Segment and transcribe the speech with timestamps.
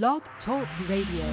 [0.00, 1.26] Blog Talk Radio.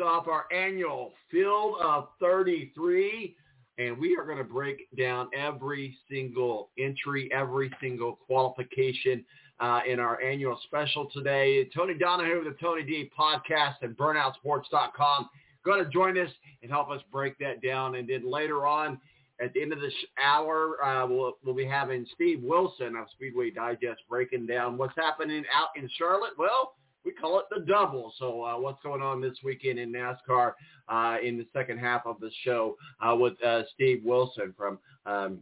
[0.00, 3.36] Off our annual Field of 33.
[3.78, 9.24] And we are going to break down every single entry, every single qualification
[9.60, 11.68] uh, in our annual special today.
[11.74, 15.30] Tony Donahue the Tony D podcast and burnoutsports.com
[15.64, 16.30] going to join us
[16.62, 17.96] and help us break that down.
[17.96, 19.00] And then later on,
[19.42, 23.50] at the end of this hour, uh, we'll, we'll be having Steve Wilson of Speedway
[23.50, 26.32] Digest breaking down what's happening out in Charlotte.
[26.38, 28.12] Well, we call it the double.
[28.18, 30.52] So uh, what's going on this weekend in NASCAR
[30.88, 35.38] uh, in the second half of the show uh, with uh, Steve Wilson from um,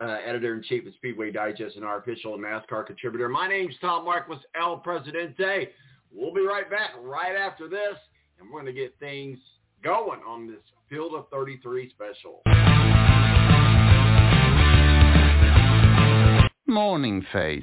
[0.00, 3.28] uh, editor-in-chief of Speedway Digest and our official NASCAR contributor.
[3.28, 5.70] My name's Tom Marquis, El Presidente.
[6.12, 7.96] We'll be right back right after this,
[8.38, 9.38] and we're going to get things
[9.82, 12.42] going on this Field of 33 special.
[16.66, 17.62] Morning face.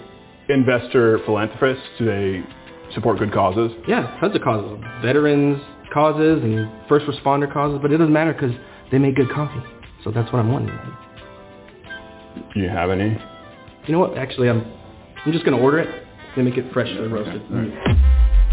[0.53, 1.83] investor philanthropists?
[1.97, 2.43] Do they
[2.93, 3.71] support good causes?
[3.87, 4.83] Yeah, tons of causes.
[5.01, 5.61] Veterans
[5.93, 8.55] causes and first responder causes, but it doesn't matter because
[8.91, 9.61] they make good coffee.
[10.03, 10.77] So that's what I'm wanting.
[12.53, 13.17] Do you have any?
[13.87, 14.17] You know what?
[14.17, 14.65] Actually, I'm
[15.25, 16.07] I'm just gonna order it.
[16.35, 17.41] They make it freshly roasted.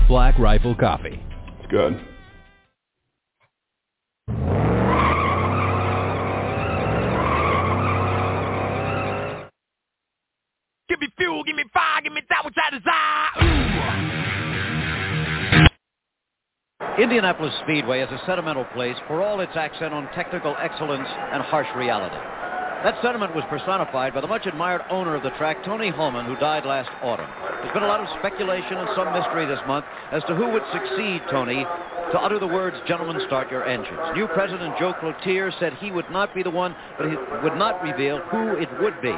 [0.09, 1.23] Black Rifle Coffee.
[1.59, 2.01] It's good.
[16.99, 21.69] Indianapolis Speedway is a sentimental place for all its accent on technical excellence and harsh
[21.77, 22.19] reality.
[22.83, 26.35] That sentiment was personified by the much admired owner of the track, Tony Hulman, who
[26.43, 27.31] died last autumn.
[27.63, 30.65] There's been a lot of speculation and some mystery this month as to who would
[30.73, 31.63] succeed Tony
[32.11, 34.01] to utter the words, gentlemen, start your engines.
[34.17, 37.81] New President Joe Cloutier said he would not be the one, but he would not
[37.81, 39.15] reveal who it would be.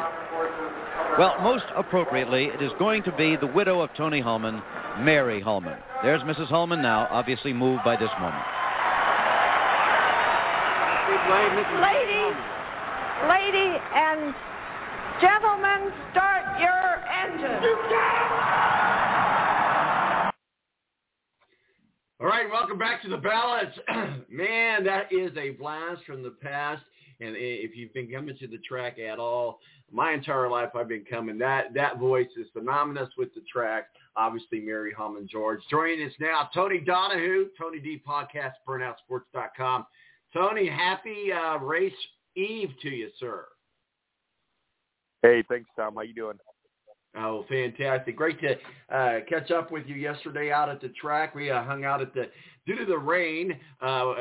[1.16, 4.60] Well, most appropriately, it is going to be the widow of Tony Hulman,
[4.98, 5.78] Mary Hulman.
[6.02, 6.48] There's Mrs.
[6.48, 8.44] Hulman now, obviously moved by this moment.
[11.80, 12.36] Ladies,
[13.28, 14.34] lady and
[15.20, 17.66] gentlemen, start your engines.
[22.20, 23.74] All right, welcome back to the Balance.
[24.28, 26.82] Man, that is a blast from the past.
[27.20, 29.60] And if you've been coming to the track at all,
[29.92, 31.38] my entire life I've been coming.
[31.38, 33.88] That that voice is synonymous with the track.
[34.16, 35.60] Obviously, Mary Hulman George.
[35.70, 39.86] Joining us now, Tony Donahue, Tony D Podcast, BurnoutSports.com.
[40.32, 41.92] Tony, happy uh, race
[42.36, 43.46] eve to you, sir.
[45.22, 45.94] Hey, thanks, Tom.
[45.96, 46.38] How you doing?
[47.16, 48.16] Oh, fantastic!
[48.16, 48.54] Great to
[48.94, 51.34] uh, catch up with you yesterday out at the track.
[51.34, 52.30] We uh, hung out at the
[52.66, 53.58] due to the rain.
[53.82, 54.12] Uh, uh,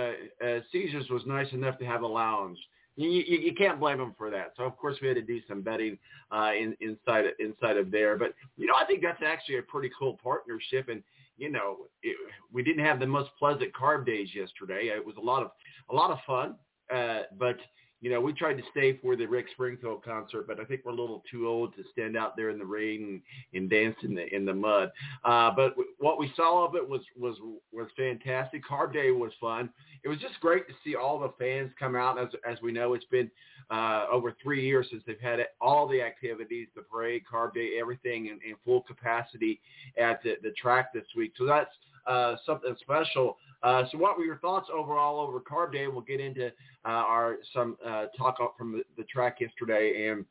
[0.41, 2.57] uh, uh, Caesars was nice enough to have a lounge.
[2.99, 4.51] You, you, you can't blame them for that.
[4.57, 5.97] So of course we had to do some betting
[6.33, 8.17] uh, in, inside inside of there.
[8.17, 10.89] But you know I think that's actually a pretty cool partnership.
[10.89, 11.01] And
[11.37, 12.17] you know it,
[12.51, 14.91] we didn't have the most pleasant carb days yesterday.
[14.93, 15.51] It was a lot of
[15.89, 16.55] a lot of fun,
[16.93, 17.55] uh, but
[18.01, 20.93] you know, we tried to stay for the Rick Springfield concert, but I think we're
[20.93, 23.21] a little too old to stand out there in the rain
[23.53, 24.91] and, and dance in the in the mud.
[25.25, 27.35] Uh, but w- what we saw of it was was
[27.73, 28.63] was fantastic.
[28.65, 29.69] Carb Day was fun.
[30.03, 32.17] It was just great to see all the fans come out.
[32.17, 33.29] As as we know, it's been
[33.69, 38.27] uh, over three years since they've had all the activities, the parade, Carb Day, everything
[38.27, 39.59] in, in full capacity
[40.01, 41.33] at the, the track this week.
[41.37, 41.71] So that's
[42.09, 43.37] uh, something special.
[43.61, 45.87] Uh, so what were your thoughts overall over Carb Day?
[45.87, 50.25] We'll get into uh, our some uh, talk from the, the, track yesterday and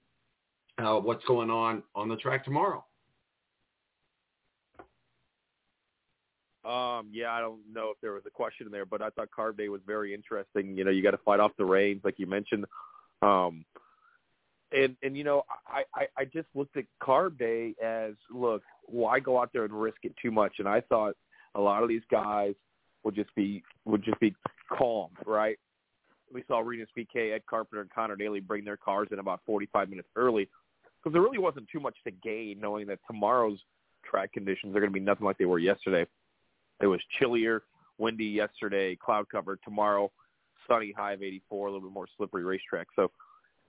[0.79, 2.85] uh, what's going on on the track tomorrow.
[6.65, 9.57] Um, yeah, I don't know if there was a question there, but I thought Carb
[9.57, 10.77] Day was very interesting.
[10.77, 12.65] You know, you got to fight off the rains, like you mentioned.
[13.23, 13.65] Um,
[14.73, 19.21] and and you know, I, I I just looked at Carb Day as look, why
[19.21, 20.55] go out there and risk it too much?
[20.59, 21.15] And I thought
[21.59, 22.55] a lot of these guys
[23.05, 24.35] would just be would just be
[24.73, 25.59] calm, right?
[26.33, 29.91] We saw Rinus VeeKay, Ed Carpenter, and Conor Daly bring their cars in about 45
[29.91, 30.49] minutes early
[31.03, 33.59] because there really wasn't too much to gain knowing that tomorrow's
[34.09, 36.07] track conditions are going to be nothing like they were yesterday.
[36.81, 37.63] It was chillier,
[37.99, 39.59] windy yesterday, cloud cover.
[39.65, 40.13] Tomorrow,
[40.69, 42.89] sunny, high of 84, a little bit more slippery racetrack.
[42.95, 43.11] So,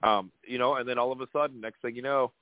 [0.03, 2.33] um, you know, and then all of a sudden, next thing you know,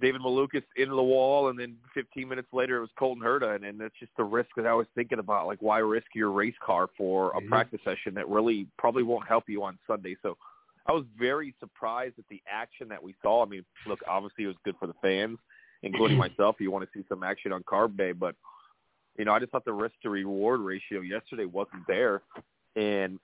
[0.00, 3.64] David Malukas into the wall, and then 15 minutes later it was Colton Herta, and,
[3.64, 5.46] and that's just the risk that I was thinking about.
[5.46, 7.48] Like, why risk your race car for a mm-hmm.
[7.48, 10.16] practice session that really probably won't help you on Sunday?
[10.22, 10.36] So
[10.86, 13.44] I was very surprised at the action that we saw.
[13.44, 15.38] I mean, look, obviously it was good for the fans,
[15.82, 16.56] including myself.
[16.58, 18.34] You want to see some action on Carb Day, but
[19.18, 22.20] you know, I just thought the risk to reward ratio yesterday wasn't there,
[22.76, 23.18] and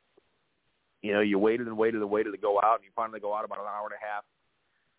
[1.03, 3.35] you know, you waited and waited and waited to go out, and you finally go
[3.35, 4.25] out about an hour and a half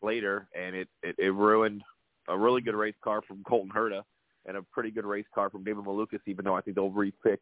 [0.03, 1.81] later, and it, it, it ruined
[2.27, 4.03] a really good race car from Colton Herta
[4.45, 6.19] and a pretty good race car from David Malukas.
[6.25, 7.39] Even though I think they'll refix,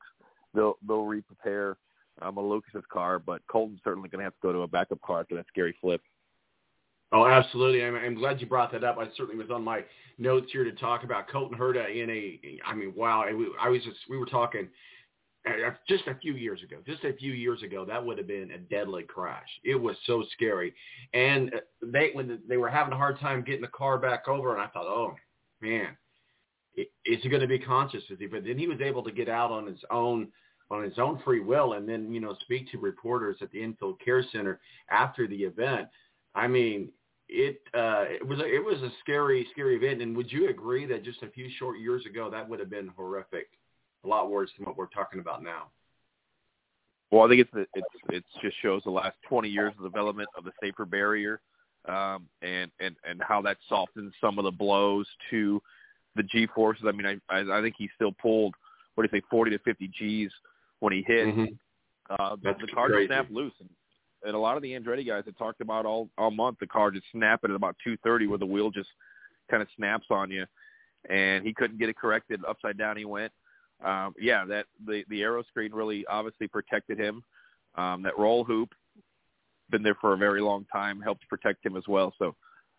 [0.54, 1.78] they'll they'll re-prepare
[2.22, 5.22] uh, Malukas's car, but Colton's certainly going to have to go to a backup car
[5.22, 6.02] after that scary flip.
[7.14, 7.84] Oh, absolutely.
[7.84, 8.98] I'm, I'm glad you brought that up.
[8.98, 9.84] I certainly was on my
[10.18, 12.40] notes here to talk about Colton Herta in a.
[12.66, 13.26] I mean, wow.
[13.60, 14.70] I, was just we were talking
[15.88, 18.58] just a few years ago, just a few years ago, that would have been a
[18.58, 19.48] deadly crash.
[19.64, 20.74] It was so scary,
[21.14, 24.54] and uh, they when they were having a hard time getting the car back over,
[24.54, 25.16] and I thought, oh
[25.62, 25.98] man,
[26.78, 28.04] is he going to be conscious?
[28.10, 28.28] Is he?
[28.28, 30.28] But then he was able to get out on his own
[30.70, 34.00] on his own free will, and then you know speak to reporters at the Infield
[34.00, 34.60] Care Center
[34.90, 35.88] after the event.
[36.36, 36.90] I mean,
[37.28, 40.86] it uh, it was a, it was a scary scary event, and would you agree
[40.86, 43.48] that just a few short years ago that would have been horrific?
[44.04, 45.68] A lot worse than what we're talking about now.
[47.12, 50.46] Well, I think it's it's it just shows the last 20 years of development of
[50.46, 51.42] the safer barrier,
[51.88, 55.62] um, and and and how that softens some of the blows to
[56.16, 56.86] the G forces.
[56.88, 58.56] I mean, I I, I think he still pulled
[58.96, 60.32] what do you say 40 to 50 G's
[60.80, 61.28] when he hit.
[61.28, 61.46] Mm-hmm.
[62.10, 63.70] Uh, the, the car just snapped loose, and,
[64.26, 66.92] and a lot of the Andretti guys had talked about all all month the car
[66.92, 68.90] just snapping at about 2:30, where the wheel just
[69.50, 70.46] kind of snaps on you,
[71.10, 72.42] and he couldn't get it corrected.
[72.48, 73.32] Upside down he went
[73.84, 77.24] um, yeah, that the the aero screen really obviously protected him.
[77.76, 78.70] Um, that roll hoop,
[79.70, 82.14] been there for a very long time, helped protect him as well.
[82.20, 82.36] So,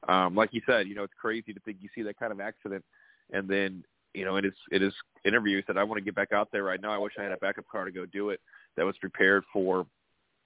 [0.09, 2.40] um, like you said, you know, it's crazy to think you see that kind of
[2.40, 2.85] accident,
[3.32, 4.94] and then you know, in his in his
[5.25, 6.92] interview, he said, "I want to get back out there right now.
[6.92, 8.40] I wish I had a backup car to go do it
[8.76, 9.87] that was prepared for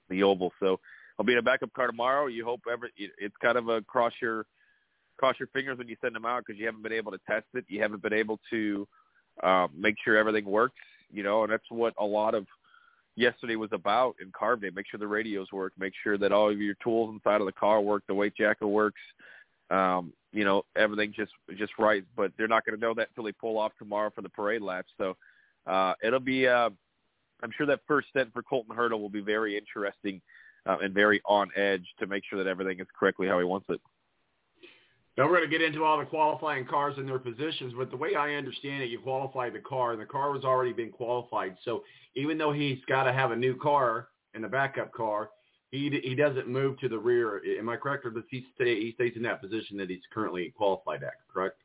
[0.08, 0.78] the oval." So,
[1.18, 2.26] I'll be in a backup car tomorrow.
[2.26, 4.46] You hope ever it's kind of a cross your
[5.16, 7.46] cross your fingers when you send them out because you haven't been able to test
[7.54, 7.64] it.
[7.68, 8.86] You haven't been able to
[9.42, 10.80] um, make sure everything works,
[11.12, 12.46] you know, and that's what a lot of
[13.16, 14.70] yesterday was about in carb day.
[14.74, 17.52] Make sure the radios work, make sure that all of your tools inside of the
[17.52, 19.00] car work, the weight jacker works,
[19.70, 22.04] um, you know, everything just just right.
[22.16, 24.62] But they're not going to know that until they pull off tomorrow for the parade
[24.62, 24.86] lap.
[24.98, 25.16] So
[25.66, 26.70] uh, it'll be, uh,
[27.42, 30.20] I'm sure that first stint for Colton Herta will be very interesting
[30.66, 33.66] uh, and very on edge to make sure that everything is correctly how he wants
[33.68, 33.80] it.
[35.16, 37.96] Now we're going to get into all the qualifying cars and their positions, but the
[37.96, 41.56] way I understand it, you qualify the car, and the car has already been qualified.
[41.64, 45.30] So even though he's got to have a new car and a backup car,
[45.70, 47.42] he he doesn't move to the rear.
[47.58, 48.78] Am I correct, or does he stay?
[48.80, 51.14] He stays in that position that he's currently qualified at.
[51.32, 51.56] Correct?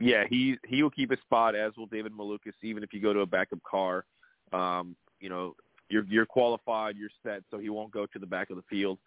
[0.00, 3.12] Yeah, he he will keep his spot, as will David Malukas, even if you go
[3.12, 4.04] to a backup car.
[4.52, 5.54] Um, you know,
[5.88, 8.98] you're you're qualified, you're set, so he won't go to the back of the field.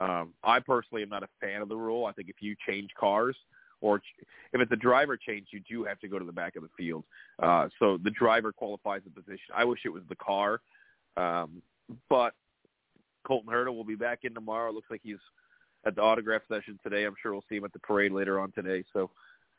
[0.00, 2.06] Um, I personally am not a fan of the rule.
[2.06, 3.36] I think if you change cars
[3.80, 3.96] or
[4.52, 6.68] if it's a driver change, you do have to go to the back of the
[6.76, 7.04] field.
[7.40, 9.54] Uh, so the driver qualifies the position.
[9.54, 10.60] I wish it was the car.
[11.16, 11.62] Um,
[12.08, 12.34] but
[13.26, 14.72] Colton Herta will be back in tomorrow.
[14.72, 15.16] Looks like he's
[15.86, 17.04] at the autograph session today.
[17.04, 18.84] I'm sure we'll see him at the parade later on today.
[18.92, 19.10] So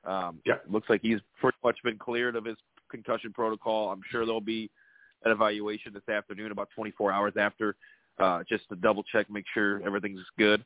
[0.05, 0.55] um, yeah.
[0.69, 2.58] looks like he's pretty much been cleared of his
[2.89, 3.89] concussion protocol.
[3.89, 4.69] I'm sure there'll be
[5.24, 7.75] an evaluation this afternoon, about 24 hours after,
[8.19, 10.63] uh, just to double check, make sure everything's good,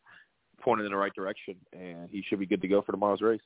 [0.61, 3.41] pointed in the right direction, and he should be good to go for tomorrow's race.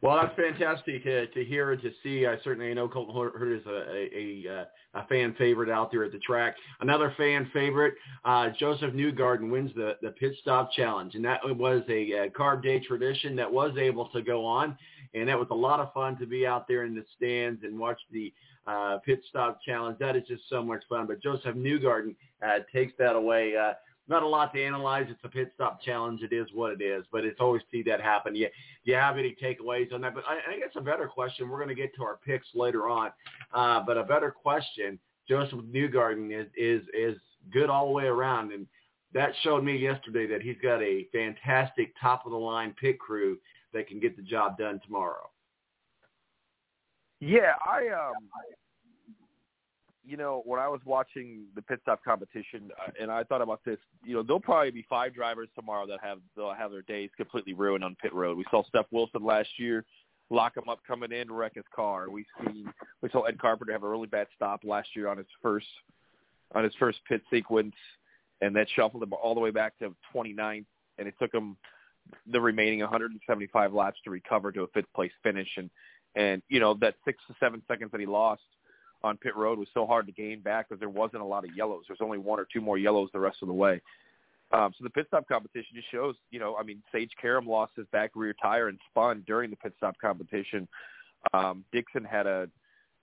[0.00, 2.26] Well, that's fantastic to, to hear and to see.
[2.26, 6.12] I certainly know Colton Herta is a, a, a, a fan favorite out there at
[6.12, 6.56] the track.
[6.80, 11.82] Another fan favorite, uh, Josef Newgarden wins the, the pit stop challenge, and that was
[11.88, 14.76] a, a carb day tradition that was able to go on,
[15.12, 17.78] and that was a lot of fun to be out there in the stands and
[17.78, 18.32] watch the
[18.66, 19.98] uh, pit stop challenge.
[19.98, 21.06] That is just so much fun.
[21.06, 23.56] But Josef Newgarden uh, takes that away.
[23.56, 23.74] Uh,
[24.06, 25.06] not a lot to analyze.
[25.08, 26.22] It's a pit stop challenge.
[26.22, 28.34] It is what it is, but it's always see that happen.
[28.34, 28.48] You,
[28.84, 30.14] you have any takeaways on that?
[30.14, 32.88] But I, I guess a better question, we're going to get to our picks later
[32.88, 33.12] on,
[33.54, 37.16] uh, but a better question, Josef Newgarden is, is, is
[37.50, 38.52] good all the way around.
[38.52, 38.66] And
[39.14, 43.38] that showed me yesterday that he's got a fantastic top of the line pit crew
[43.72, 45.30] that can get the job done tomorrow.
[47.24, 48.12] Yeah, I um
[50.06, 53.60] you know, when I was watching the pit stop competition, uh, and I thought about
[53.64, 57.08] this, you know, there'll probably be five drivers tomorrow that have they'll have their days
[57.16, 58.36] completely ruined on pit road.
[58.36, 59.86] We saw Steph Wilson last year
[60.30, 62.10] lock him up coming in, wreck his car.
[62.10, 65.26] We've seen we saw Ed Carpenter have a really bad stop last year on his
[65.40, 65.66] first
[66.54, 67.74] on his first pit sequence,
[68.42, 70.66] and that shuffled him all the way back to 29th,
[70.98, 71.56] and it took him
[72.30, 75.70] the remaining 175 laps to recover to a fifth place finish, and
[76.16, 78.42] and you know that six to seven seconds that he lost
[79.02, 81.54] on pit road was so hard to gain back because there wasn't a lot of
[81.54, 81.84] yellows.
[81.86, 83.80] There's only one or two more yellows the rest of the way.
[84.52, 87.72] Um, so the pit stop competition just shows, you know, I mean, Sage Karam lost
[87.76, 90.68] his back rear tire and spun during the pit stop competition.
[91.32, 92.48] Um, Dixon had a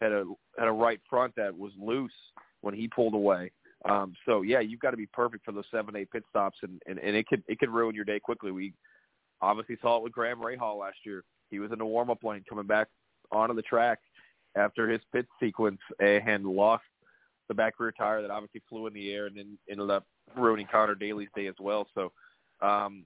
[0.02, 0.26] had a
[0.58, 2.12] had a right front that was loose
[2.62, 3.52] when he pulled away.
[3.86, 6.82] Um, so yeah, you've got to be perfect for those seven eight pit stops, and,
[6.88, 8.52] and and it could it could ruin your day quickly.
[8.52, 8.74] We
[9.42, 11.24] obviously saw it with Graham Rahal last year.
[11.50, 12.88] He was in the warm up lane coming back
[13.32, 14.00] onto the track
[14.56, 16.84] after his pit sequence and lost
[17.48, 20.06] the back rear tire that obviously flew in the air and then ended up
[20.38, 21.88] ruining Conor Daly's day as well.
[21.94, 22.12] So,
[22.62, 23.06] um,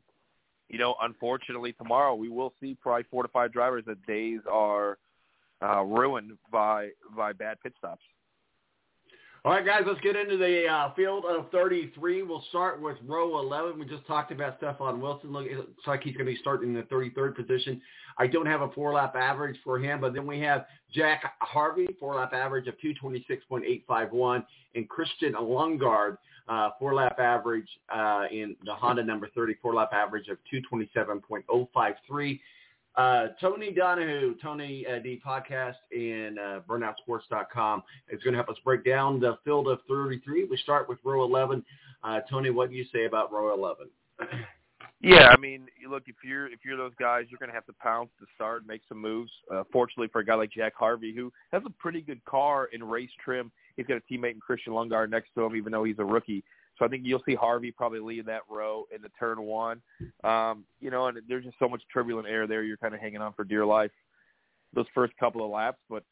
[0.70, 4.98] you know, unfortunately, tomorrow we will see probably four to five drivers that days are
[5.64, 8.04] uh, ruined by by bad pit stops.
[9.46, 12.24] All right, guys, let's get into the uh, field of 33.
[12.24, 13.78] We'll start with row 11.
[13.78, 15.32] We just talked about Stefan Wilson.
[15.32, 17.80] Look, it looks like he's going to be starting in the 33rd position.
[18.18, 22.34] I don't have a four-lap average for him, but then we have Jack Harvey, four-lap
[22.34, 26.18] average of 226.851, and Christian Lundgaard,
[26.50, 32.40] uh, four-lap average uh, in the Honda number 30, four-lap average of 227.053.
[32.98, 38.58] Uh, Tony Donahue, Tony uh, D podcast in uh, burnoutsports.com is going to help us
[38.64, 40.46] break down the field of 33.
[40.46, 41.64] We start with row 11.
[42.04, 43.90] Uh, Tony, what do you say about row 11?
[45.02, 47.74] Yeah, I mean, look, if you're if you're those guys, you're going to have to
[47.74, 49.32] pounce to start, and make some moves.
[49.54, 52.84] Uh, fortunately for a guy like Jack Harvey, who has a pretty good car in
[52.84, 56.00] race trim, he's got a teammate in Christian Lundgaard next to him, even though he's
[56.00, 56.44] a rookie.
[56.78, 59.82] So I think you'll see Harvey probably lead that row in the turn one.
[60.24, 62.64] Um, you know, and there's just so much turbulent air there.
[62.64, 63.92] You're kind of hanging on for dear life
[64.74, 66.04] those first couple of laps, but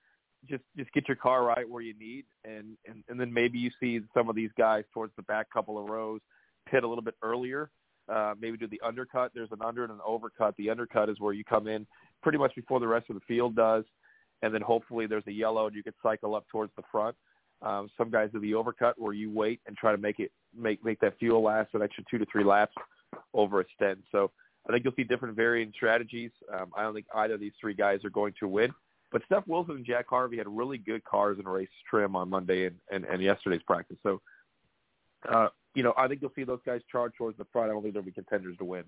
[0.50, 3.72] just just get your car right where you need, and and and then maybe you
[3.80, 6.22] see some of these guys towards the back couple of rows
[6.70, 7.70] pit a little bit earlier.
[8.10, 9.32] Uh, maybe do the undercut.
[9.34, 10.56] There's an under and an overcut.
[10.58, 11.86] The undercut is where you come in
[12.22, 13.86] pretty much before the rest of the field does,
[14.42, 17.16] and then hopefully there's a yellow and you can cycle up towards the front.
[17.64, 20.84] Um, some guys do the overcut where you wait and try to make it make
[20.84, 22.76] make that fuel last an extra two to three laps
[23.34, 24.00] over a stint.
[24.12, 24.32] So
[24.68, 26.32] I think you'll see different varying strategies.
[26.54, 28.72] Um, I don't think either of these three guys are going to win.
[29.12, 32.66] But Steph Wilson and Jack Harvey had really good cars in race trim on Monday
[32.66, 33.98] and, and, and yesterday's practice.
[34.02, 34.22] So,
[35.30, 37.70] uh, you know, I think you'll see those guys charge towards the front.
[37.70, 38.86] I don't think they'll be contenders to win.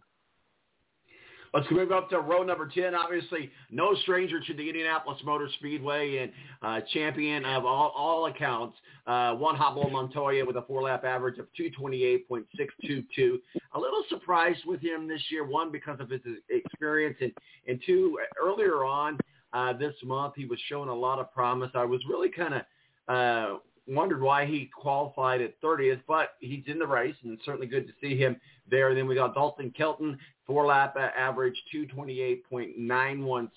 [1.56, 2.94] Let's move up to row number 10.
[2.94, 6.32] Obviously, no stranger to the Indianapolis Motor Speedway and
[6.62, 8.76] uh, champion of all, all accounts.
[9.08, 13.38] Uh, Juan Pablo Montoya with a four-lap average of 228.622.
[13.74, 16.20] A little surprised with him this year, one, because of his
[16.50, 17.32] experience, and,
[17.70, 19.18] and two, earlier on
[19.54, 21.72] uh, this month, he was showing a lot of promise.
[21.74, 22.62] I was really kind of
[23.08, 27.68] uh, wondered why he qualified at 30th, but he's in the race, and it's certainly
[27.68, 28.36] good to see him
[28.70, 28.90] there.
[28.90, 33.50] And then we got Dalton Kellett, four lap average 228.916.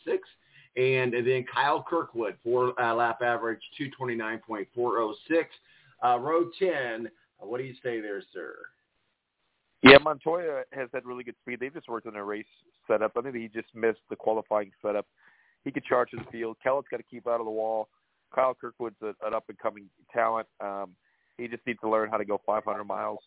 [0.77, 5.15] And then Kyle Kirkwood, four uh, lap average 229.406.
[6.05, 8.55] Uh, row 10, what do you say there, sir?
[9.83, 11.61] Yeah, Montoya has had really good speed.
[11.61, 12.47] They just worked on a race
[12.87, 13.13] setup.
[13.17, 15.07] I think he just missed the qualifying setup.
[15.65, 16.57] He could charge the field.
[16.63, 17.89] Kellett's got to keep out of the wall.
[18.35, 20.47] Kyle Kirkwood's a, an up and coming talent.
[20.61, 20.91] Um,
[21.37, 23.21] he just needs to learn how to go 500 miles.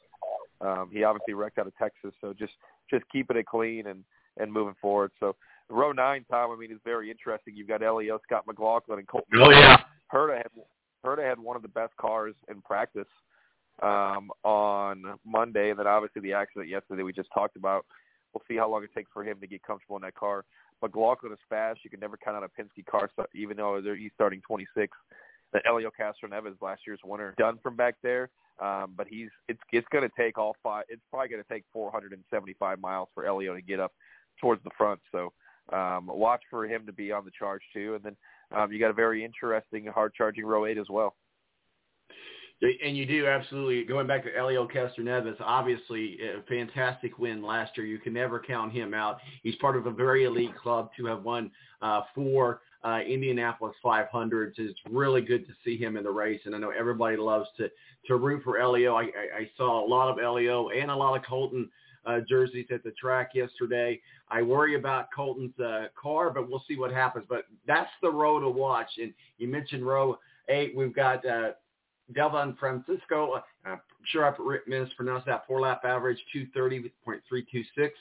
[0.59, 2.53] Um, he obviously wrecked out of Texas, so just
[2.91, 4.03] just keeping it clean and
[4.37, 5.11] and moving forward.
[5.19, 5.35] So
[5.69, 7.55] row nine, Tom, I mean, is very interesting.
[7.55, 9.39] You've got Helio, Scott McLaughlin, and Colton.
[9.41, 9.77] Oh yeah.
[10.13, 10.49] Herta had
[11.03, 13.07] Herta had one of the best cars in practice
[13.81, 17.85] um, on Monday, and then obviously the accident yesterday we just talked about.
[18.33, 20.45] We'll see how long it takes for him to get comfortable in that car.
[20.81, 21.79] McLaughlin is fast.
[21.83, 24.95] You can never count out a Penske car, even though they're he's starting 26.
[25.53, 28.29] The Helio Castroneves, last year's winner, done from back there.
[28.61, 30.85] Um, but he's it's it's going to take all five.
[30.87, 33.91] It's probably going to take 475 miles for Helio to get up
[34.39, 34.99] towards the front.
[35.11, 35.33] So
[35.73, 37.95] um, watch for him to be on the charge too.
[37.95, 38.15] And then
[38.55, 41.15] um, you got a very interesting hard charging row eight as well.
[42.61, 43.83] And you do absolutely.
[43.85, 47.87] Going back to Helio Castroneves, obviously a fantastic win last year.
[47.87, 49.17] You can never count him out.
[49.41, 51.49] He's part of a very elite club to have won
[51.81, 54.53] uh, four uh, Indianapolis 500s.
[54.57, 57.69] It's really good to see him in the race, and I know everybody loves to
[58.07, 58.95] to root for Helio.
[58.95, 61.69] I, I, I saw a lot of Helio and a lot of Colton
[62.05, 64.01] uh, jerseys at the track yesterday.
[64.29, 67.25] I worry about Colton's uh, car, but we'll see what happens.
[67.29, 68.89] But that's the row to watch.
[68.97, 70.17] And you mentioned row
[70.49, 70.75] eight.
[70.75, 71.51] We've got uh,
[72.13, 77.91] Delvin Francisco, uh, I'm sure I mispronounced that, four lap average, 230.326.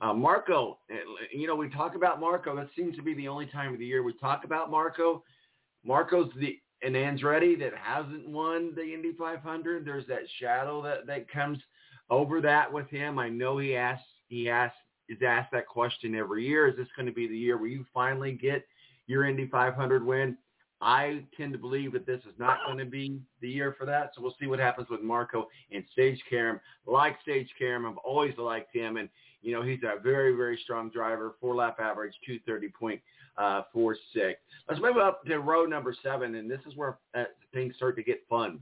[0.00, 0.96] Uh, Marco, uh,
[1.32, 2.56] you know, we talk about Marco.
[2.56, 5.22] That seems to be the only time of the year we talk about Marco.
[5.84, 9.84] Marco's the an Andretti that hasn't won the Indy 500.
[9.84, 11.58] There's that shadow that, that comes
[12.08, 13.18] over that with him.
[13.18, 14.76] I know he asks, he asks,
[15.08, 16.68] is asked that question every year.
[16.68, 18.64] Is this going to be the year where you finally get
[19.06, 20.38] your Indy 500 win?
[20.80, 24.12] I tend to believe that this is not going to be the year for that.
[24.14, 26.58] So we'll see what happens with Marco and Sage Karam.
[26.86, 28.96] Like Sage Karam, I've always liked him.
[28.96, 29.10] And,
[29.42, 33.00] you know, he's a very, very strong driver, four lap average, 230.46.
[33.38, 33.62] Uh,
[34.68, 36.34] Let's move up to row number seven.
[36.34, 38.60] And this is where uh, things start to get fun.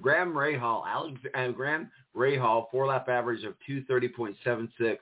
[0.00, 4.98] Graham Rahal, Alex, uh, Graham Rahal, four lap average of 230.76.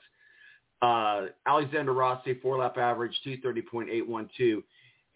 [0.83, 4.63] Uh, Alexander Rossi, four lap average, 230.812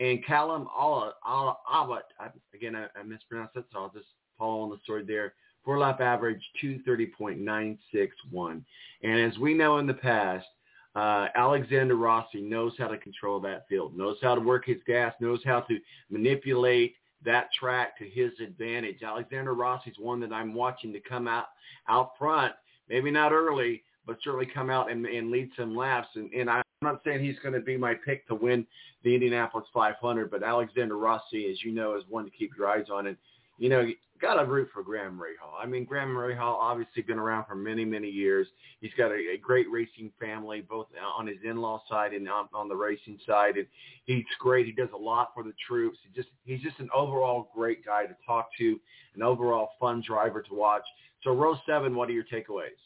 [0.01, 2.05] and Callum Abbott,
[2.53, 4.09] again, I, I mispronounced that, so I'll just
[4.39, 5.35] follow on the story there.
[5.65, 8.63] Four lap average, 230.961.
[9.03, 10.47] And as we know in the past,
[10.95, 15.15] uh, Alexander Rossi knows how to control that field, knows how to work his gas,
[15.21, 15.79] knows how to
[16.11, 19.03] manipulate that track to his advantage.
[19.03, 21.47] Alexander Rossi's one that I'm watching to come out
[21.89, 22.53] out front,
[22.89, 26.09] maybe not early, but certainly come out and, and lead some laps.
[26.15, 28.67] And, and I'm not saying he's going to be my pick to win
[29.03, 32.87] the Indianapolis 500, but Alexander Rossi, as you know, is one to keep your eyes
[32.93, 33.07] on.
[33.07, 33.17] And,
[33.59, 33.87] you know,
[34.25, 35.63] got to root for Graham Rahal.
[35.63, 38.47] I mean, Graham Rahal obviously been around for many, many years.
[38.81, 40.87] He's got a, a great racing family, both
[41.19, 43.59] on his in-law side and on, on the racing side.
[43.59, 43.67] And
[44.07, 44.65] he's great.
[44.65, 45.99] He does a lot for the troops.
[46.03, 48.81] He just he's just an overall great guy to talk to,
[49.15, 50.85] an overall fun driver to watch.
[51.23, 52.81] So row seven, what are your takeaways?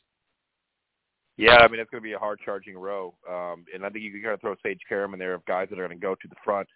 [1.36, 4.04] Yeah, I mean it's going to be a hard charging row, um, and I think
[4.04, 6.04] you can kind of throw Sage Karam in there of guys that are going to
[6.04, 6.66] go to the front.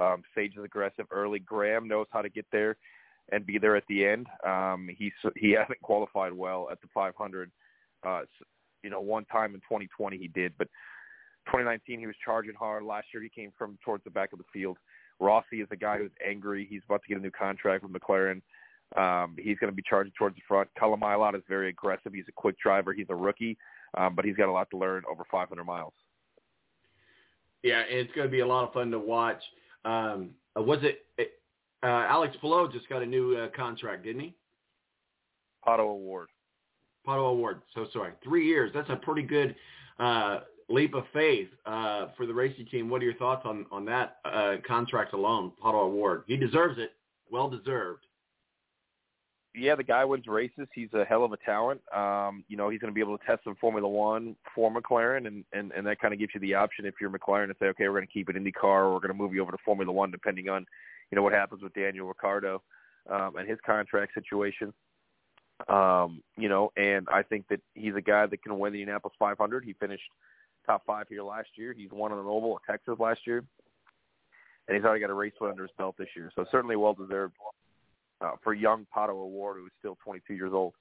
[0.00, 1.38] Um, Sage is aggressive early.
[1.38, 2.76] Graham knows how to get there
[3.32, 4.26] and be there at the end.
[4.46, 7.50] Um, he he hasn't qualified well at the 500.
[8.06, 8.20] Uh,
[8.82, 10.68] you know, one time in 2020 he did, but
[11.46, 12.84] 2019 he was charging hard.
[12.84, 14.78] Last year he came from towards the back of the field.
[15.18, 16.66] Rossi is a guy who's angry.
[16.68, 18.40] He's about to get a new contract with McLaren.
[18.96, 20.68] Um, he's going to be charging towards the front.
[20.78, 22.12] Callum Ilott is very aggressive.
[22.14, 22.92] He's a quick driver.
[22.92, 23.56] He's a rookie
[23.96, 25.92] um, but he's got a lot to learn over 500 miles.
[27.62, 29.42] Yeah, and it's going to be a lot of fun to watch.
[29.84, 31.04] Um, was it
[31.82, 34.34] uh, Alex Palou just got a new uh, contract, didn't he?
[35.66, 36.28] Pato O'Ward.
[37.06, 37.62] Pato O'Ward.
[37.74, 38.70] So sorry, three years.
[38.74, 39.54] That's a pretty good
[39.98, 42.88] uh, leap of faith uh, for the racing team.
[42.88, 46.24] What are your thoughts on on that uh, contract alone, Pato O'Ward?
[46.26, 46.92] He deserves it.
[47.30, 48.04] Well deserved
[49.54, 50.68] yeah, the guy wins races.
[50.74, 51.80] He's a hell of a talent.
[51.94, 55.26] Um, you know, he's going to be able to test in Formula One for McLaren,
[55.26, 57.66] and and and that kind of gives you the option if you're McLaren to say,
[57.66, 59.58] okay, we're going to keep it IndyCar, or we're going to move you over to
[59.64, 60.64] Formula One, depending on,
[61.10, 62.62] you know, what happens with Daniel Ricciardo
[63.10, 64.72] um, and his contract situation.
[65.68, 69.14] Um, you know, and I think that he's a guy that can win the Indianapolis
[69.18, 69.64] 500.
[69.64, 70.02] He finished
[70.66, 71.74] top five here last year.
[71.76, 73.44] He's won an Oval at Texas last year,
[74.68, 76.30] and he's already got a race win under his belt this year.
[76.34, 77.34] So certainly well deserved
[78.20, 80.74] uh, for young Pato O'Ward, who's still 22 years old.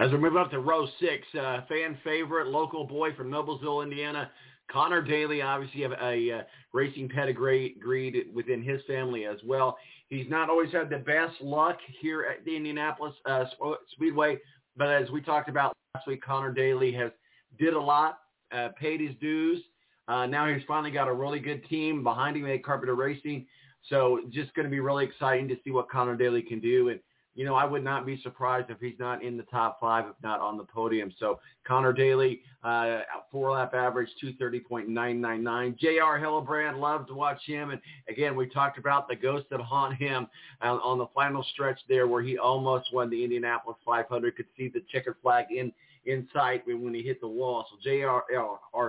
[0.00, 4.30] As we move up to row six, uh, fan favorite, local boy from Noblesville, Indiana,
[4.70, 9.76] Conor Daly, obviously have a, uh, racing pedigree within his family as well.
[10.08, 13.44] He's not always had the best luck here at the Indianapolis uh,
[13.92, 14.38] Speedway,
[14.76, 17.12] but as we talked about last week, Conor Daly has
[17.58, 18.18] did a lot,
[18.52, 19.62] uh, paid his dues.
[20.08, 23.46] Uh, now he's finally got a really good team behind him at Carpenter Racing.
[23.88, 26.88] So just going to be really exciting to see what Conor Daly can do.
[26.88, 27.00] And
[27.34, 30.14] you know, I would not be surprised if he's not in the top five, if
[30.22, 31.12] not on the podium.
[31.18, 33.00] So Conor Daly, uh,
[33.32, 35.78] four lap average, 230.999.
[35.78, 36.20] J.R.
[36.20, 37.70] Hillebrand, love to watch him.
[37.70, 40.28] And again, we talked about the ghost that haunt him
[40.62, 44.68] uh, on the final stretch there where he almost won the Indianapolis 500, could see
[44.68, 45.72] the checkered flag in,
[46.06, 47.66] in sight when he hit the wall.
[47.70, 48.24] So J.R.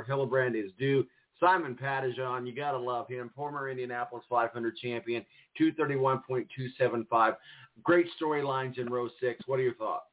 [0.07, 1.05] Hillebrand is due.
[1.39, 5.25] Simon Pattison, you got to love him, former Indianapolis 500 champion,
[5.59, 7.35] 231.275.
[7.83, 9.41] Great storylines in row six.
[9.47, 10.05] What are your thoughts?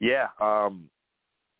[0.00, 0.90] Yeah, um,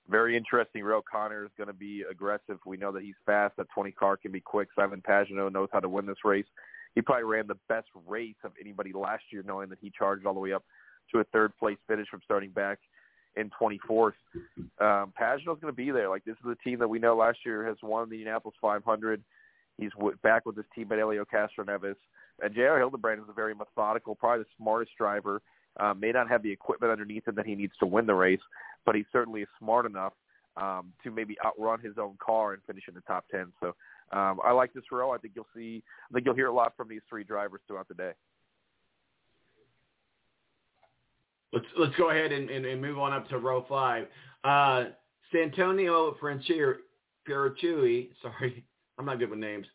[0.09, 1.01] very interesting row.
[1.01, 2.59] Conor is going to be aggressive.
[2.66, 3.57] We know that he's fast.
[3.57, 4.68] That 20 car can be quick.
[4.75, 6.46] Simon Pagenaud knows how to win this race.
[6.94, 10.35] He probably ran the best race of anybody last year, knowing that he charged all
[10.35, 10.64] the way up
[11.12, 12.79] to a third place finish from starting back
[13.37, 14.12] in 24th.
[14.81, 16.09] Um, Pagenaud's going to be there.
[16.09, 19.22] Like this is a team that we know last year has won the Indianapolis 500.
[19.79, 21.96] He's w- back with his team at Helio Castroneves.
[22.42, 22.81] And J.R.
[22.81, 25.42] Hillebrand is a very methodical, probably the smartest driver.
[25.79, 28.40] Uh, may not have the equipment underneath him that he needs to win the race,
[28.87, 30.14] but he certainly is smart enough
[30.57, 33.53] um, to maybe outrun his own car and finish in the top 10.
[33.61, 33.68] So
[34.12, 35.11] um, I like this row.
[35.11, 37.88] I think you'll see, I think you'll hear a lot from these three drivers throughout
[37.88, 38.12] the day.
[41.57, 44.09] Let's let's go ahead and, and, and move on up to row five.
[44.45, 44.90] Uh,
[45.33, 46.75] Santonio Franchieri,
[48.21, 48.62] sorry,
[48.99, 49.66] I'm not good with names.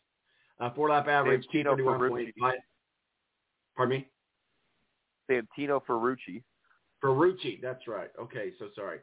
[0.60, 2.32] Uh, four lap average, Santino Ferrucci.
[3.76, 4.08] Pardon me?
[5.28, 6.44] Santino Ferrucci.
[7.02, 8.10] Ferrucci, that's right.
[8.20, 9.00] Okay, so sorry.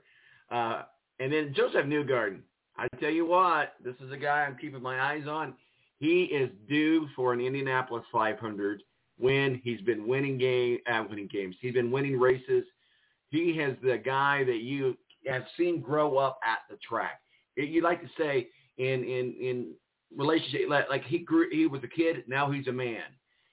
[0.50, 0.84] Uh,
[1.20, 2.40] and then Josef Newgarden.
[2.78, 5.54] I tell you what, this is a guy I'm keeping my eyes on.
[6.00, 8.84] He is due for an Indianapolis 500
[9.20, 9.62] win.
[9.64, 11.56] He's been winning game, uh, winning games.
[11.62, 12.64] He's been winning races.
[13.30, 17.22] He has the guy that you have seen grow up at the track.
[17.56, 19.74] You like to say in in in
[20.16, 23.04] relationship like he grew he was a kid now he's a man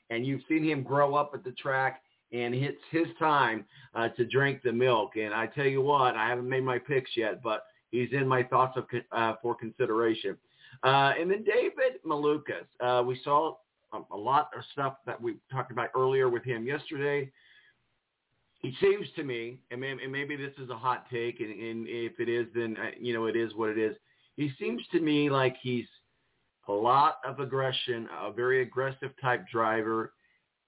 [0.08, 2.00] and you've seen him grow up at the track
[2.32, 6.26] and it's his time uh, to drink the milk and i tell you what i
[6.28, 10.34] haven't made my picks yet but he's in my thoughts of uh, for consideration
[10.82, 13.54] uh, and then david malukas uh, we saw
[13.92, 17.30] a, a lot of stuff that we talked about earlier with him yesterday
[18.60, 22.28] he seems to me and maybe this is a hot take and, and if it
[22.28, 23.96] is then uh, you know it is what it is
[24.36, 25.86] he seems to me like he's
[26.68, 30.12] a lot of aggression, a very aggressive type driver,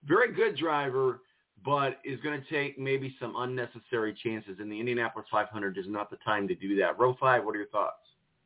[0.05, 1.21] very good driver,
[1.65, 4.59] but is going to take maybe some unnecessary chances.
[4.61, 6.99] And the Indianapolis 500 is not the time to do that.
[6.99, 7.97] Row five, what are your thoughts?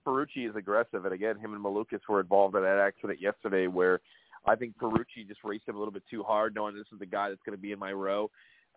[0.06, 4.00] Ferrucci is aggressive, and again, him and Malukas were involved in that accident yesterday where
[4.46, 7.06] I think Ferrucci just raced him a little bit too hard, knowing this is the
[7.06, 8.30] guy that's going to be in my row.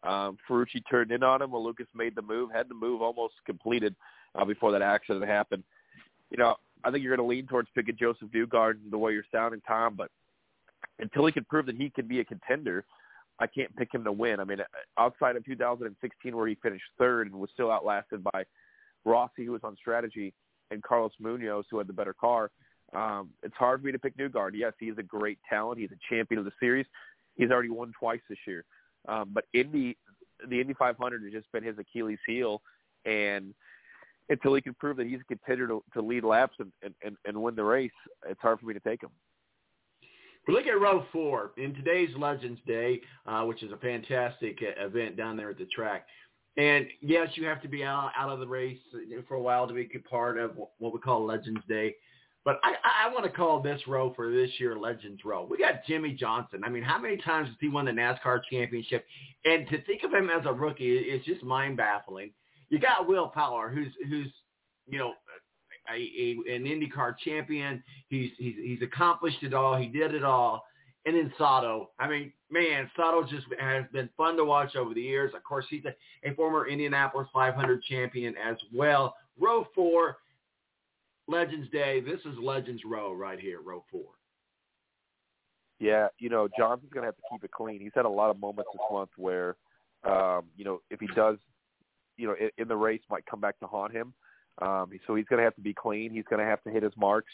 [0.04, 1.52] Um, Ferrucci turned in on him.
[1.52, 3.96] Malukas made the move, had the move almost completed
[4.36, 5.64] uh, before that accident happened.
[6.30, 9.26] You know, I think you're going to lean towards picking Josef Newgarden the way you're
[9.32, 9.96] sounding, Tom.
[9.96, 10.12] But
[11.00, 12.86] until he can prove that he can be a contender,
[13.40, 14.40] I can't pick him to win.
[14.40, 14.60] I mean,
[14.98, 18.46] outside of 2016, where he finished third and was still outlasted by
[19.04, 20.34] Rossi, who was on strategy,
[20.72, 22.52] and Carlos Munoz, who had the better car,
[22.94, 24.56] um, it's hard for me to pick Newgard.
[24.56, 25.80] Yes, he is a great talent.
[25.80, 26.86] He's a champion of the series.
[27.36, 28.64] He's already won twice this year.
[29.08, 29.98] Um, but Indy,
[30.50, 32.62] the Indy 500 has just been his Achilles heel,
[33.06, 33.54] and
[34.30, 36.72] until he can prove that he's a contender to, to lead laps and,
[37.04, 37.92] and, and win the race,
[38.28, 39.12] it's hard for me to take him.
[40.48, 44.86] We look at row four in today's Legends Day, uh, which is a fantastic uh,
[44.86, 46.06] event down there at the track.
[46.58, 48.80] And yes, you have to be out, out of the race
[49.28, 51.96] for a while to be a part of what we call Legends Day.
[52.46, 52.76] But I,
[53.08, 55.48] I want to call this row for this year Legends Row.
[55.50, 56.62] We got Jimmie Johnson.
[56.64, 59.04] I mean, how many times has he won the NASCAR championship?
[59.44, 62.32] And to think of him as a rookie is just mind baffling
[62.70, 64.32] you got Will Power, who's who's
[64.88, 65.14] you know
[65.90, 67.84] a, a, an IndyCar champion.
[68.10, 69.76] He's he's he's accomplished it all.
[69.78, 70.64] He did it all.
[71.06, 71.92] And then Sato.
[72.00, 75.34] I mean, man, Sato just has been fun to watch over the years.
[75.36, 75.94] Of course, he's a,
[76.28, 79.16] a former Indianapolis 500 champion as well.
[79.40, 80.18] Row four,
[81.28, 82.02] Legends Day.
[82.02, 84.10] This is Legends Row right here, row four.
[85.80, 87.82] Yeah, you know, Johnson's going to have to keep it clean.
[87.82, 89.58] He's had a lot of moments this month where,
[90.04, 91.38] um, you know, if he does
[92.18, 94.14] you know, in, in the race might come back to haunt him.
[94.62, 96.12] Um, so he's going to have to be clean.
[96.14, 97.34] He's going to have to hit his marks.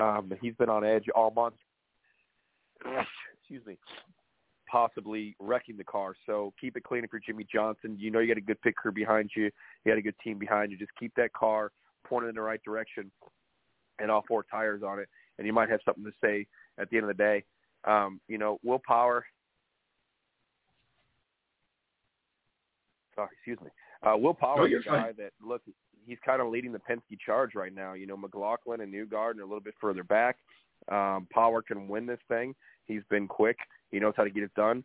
[0.00, 1.56] Um, he's been on edge all month.
[3.38, 3.76] Excuse me.
[4.70, 6.14] Possibly wrecking the car.
[6.26, 7.96] So keep it clean if you're Jimmie Johnson.
[7.98, 9.44] You know you got a good pit crew behind you.
[9.44, 10.78] You got a good team behind you.
[10.78, 11.70] Just keep that car
[12.04, 13.10] pointed in the right direction
[13.98, 16.46] and all four tires on it, and you might have something to say
[16.78, 17.44] at the end of the day.
[17.84, 19.24] Um, you know, Will Power.
[23.14, 23.70] Sorry, excuse me.
[24.02, 25.14] Uh, Will Power no, is a guy fine.
[25.18, 25.62] that look
[26.06, 27.94] he's kind of leading the Penske charge right now.
[27.94, 30.36] You know, McLaughlin and Newgarden are a little bit further back.
[30.90, 32.54] Um, Power can win this thing.
[32.86, 33.56] He's been quick.
[33.90, 34.84] He knows how to get it done.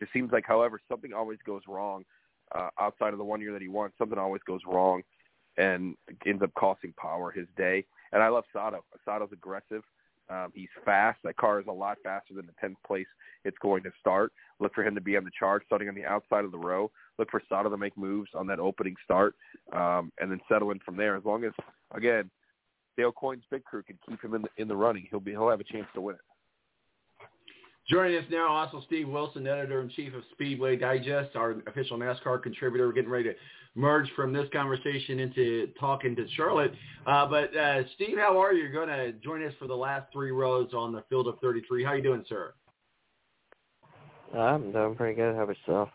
[0.00, 2.04] It seems like, however, something always goes wrong
[2.54, 3.90] uh, outside of the one year that he won.
[3.98, 5.02] Something always goes wrong,
[5.56, 7.84] and ends up costing Power his day.
[8.12, 8.84] And I love Sato.
[9.04, 9.82] Sato's aggressive.
[10.28, 11.18] Um, he's fast.
[11.24, 13.06] That car is a lot faster than the 10th place
[13.44, 14.32] it's going to start.
[14.60, 16.90] Look for him to be on the charge, starting on the outside of the row.
[17.18, 19.34] Look for Sato to make moves on that opening start,
[19.72, 21.16] um, and then settle in from there.
[21.16, 21.52] As long as,
[21.92, 22.30] again,
[22.96, 25.50] Dale Coyne's big crew can keep him in the in the running, he'll be he'll
[25.50, 26.20] have a chance to win it.
[27.88, 32.86] Joining us now, also Steve Wilson, editor-in-chief of Speedway Digest, our official NASCAR contributor.
[32.86, 33.34] We're getting ready to
[33.74, 36.72] merge from this conversation into talking to Charlotte.
[37.06, 38.62] Uh, but uh, Steve, how are you?
[38.64, 41.82] You're going to join us for the last three rows on the field of 33.
[41.82, 42.54] How are you doing, sir?
[44.32, 45.34] I'm doing pretty good.
[45.34, 45.88] How about yourself?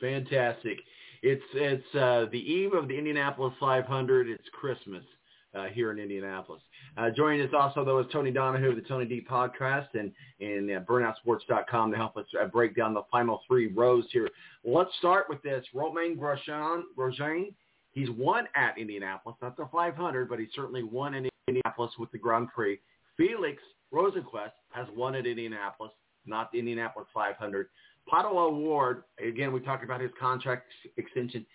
[0.00, 0.78] Fantastic.
[1.22, 4.28] It's it's uh, the eve of the Indianapolis 500.
[4.28, 5.04] It's Christmas
[5.54, 6.62] uh, here in Indianapolis.
[6.96, 10.70] Uh, joining us also, though, is Tony Donahue of the Tony D Podcast and, and
[10.70, 14.28] uh, BurnoutSports.com to help us uh, break down the final three rows here.
[14.64, 15.64] Let's start with this.
[15.74, 17.52] Romain Grosjean, Grosjean,
[17.92, 22.18] he's won at Indianapolis, not the 500, but he certainly won in Indianapolis with the
[22.18, 22.78] Grand Prix.
[23.16, 23.62] Felix
[23.92, 25.92] Rosenqvist has won at Indianapolis,
[26.26, 27.68] not the Indianapolis 500.
[28.12, 31.46] Pato O'Ward, again, we talked about his contract extension,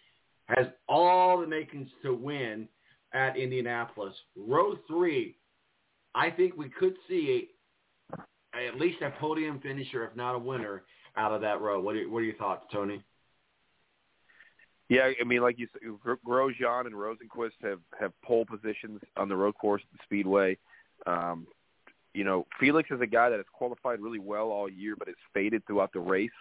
[0.45, 2.67] has all the makings to win
[3.13, 4.13] at Indianapolis.
[4.35, 5.35] Row three,
[6.15, 7.49] I think we could see
[8.55, 10.83] a, at least a podium finisher, if not a winner,
[11.15, 11.79] out of that row.
[11.79, 13.03] What are, what are your thoughts, Tony?
[14.89, 15.81] Yeah, I mean, like you said,
[16.27, 20.57] Grosjean and Rosenqvist have have pole positions on the road course at the Speedway.
[21.05, 21.45] Um,
[22.15, 25.15] you know, Felix is a guy that has qualified really well all year, but has
[25.31, 26.31] faded throughout the race,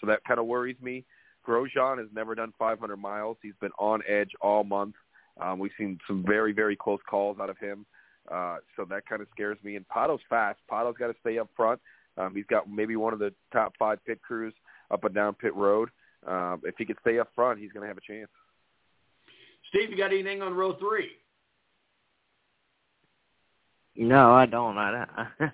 [0.00, 1.04] so that kind of worries me.
[1.46, 3.36] Grosjean has never done 500 miles.
[3.40, 4.94] He's been on edge all month.
[5.40, 7.86] Um, we've seen some very, very close calls out of him.
[8.30, 9.76] Uh, so that kind of scares me.
[9.76, 10.60] And Pato's fast.
[10.68, 11.80] Pato's got to stay up front.
[12.16, 14.54] Um, he's got maybe one of the top five pit crews
[14.90, 15.88] up and down pit road.
[16.26, 18.30] Um, if he could stay up front, he's going to have a chance.
[19.68, 21.10] Steve, you got anything on row three?
[23.96, 24.78] No, I don't.
[24.78, 25.06] I,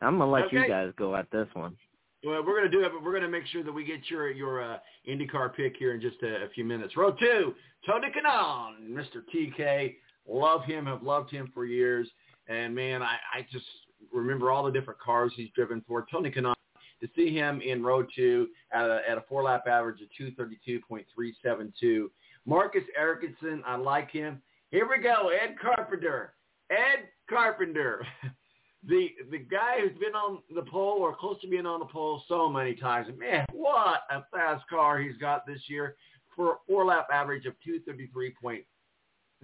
[0.00, 0.58] I'm gonna let okay.
[0.58, 1.76] you guys go at this one.
[2.22, 4.10] Well, we're going to do it, but we're going to make sure that we get
[4.10, 4.78] your your uh,
[5.08, 6.96] IndyCar pick here in just a, a few minutes.
[6.96, 7.54] Row two,
[7.86, 9.22] Tony Kanaan, Mr.
[9.34, 9.96] TK.
[10.28, 12.08] Love him, have loved him for years.
[12.48, 13.64] And, man, I, I just
[14.12, 16.06] remember all the different cars he's driven for.
[16.12, 16.54] Tony Kanaan,
[17.00, 22.06] to see him in row two at a, at a four-lap average of 232.372.
[22.44, 24.42] Marcus Ericsson, I like him.
[24.70, 26.34] Here we go, Ed Carpenter.
[26.70, 28.06] Ed Carpenter.
[28.86, 32.22] the the guy who's been on the pole or close to being on the pole
[32.28, 33.08] so many times.
[33.16, 35.96] Man, what a fast car he's got this year
[36.34, 37.54] for a four lap average of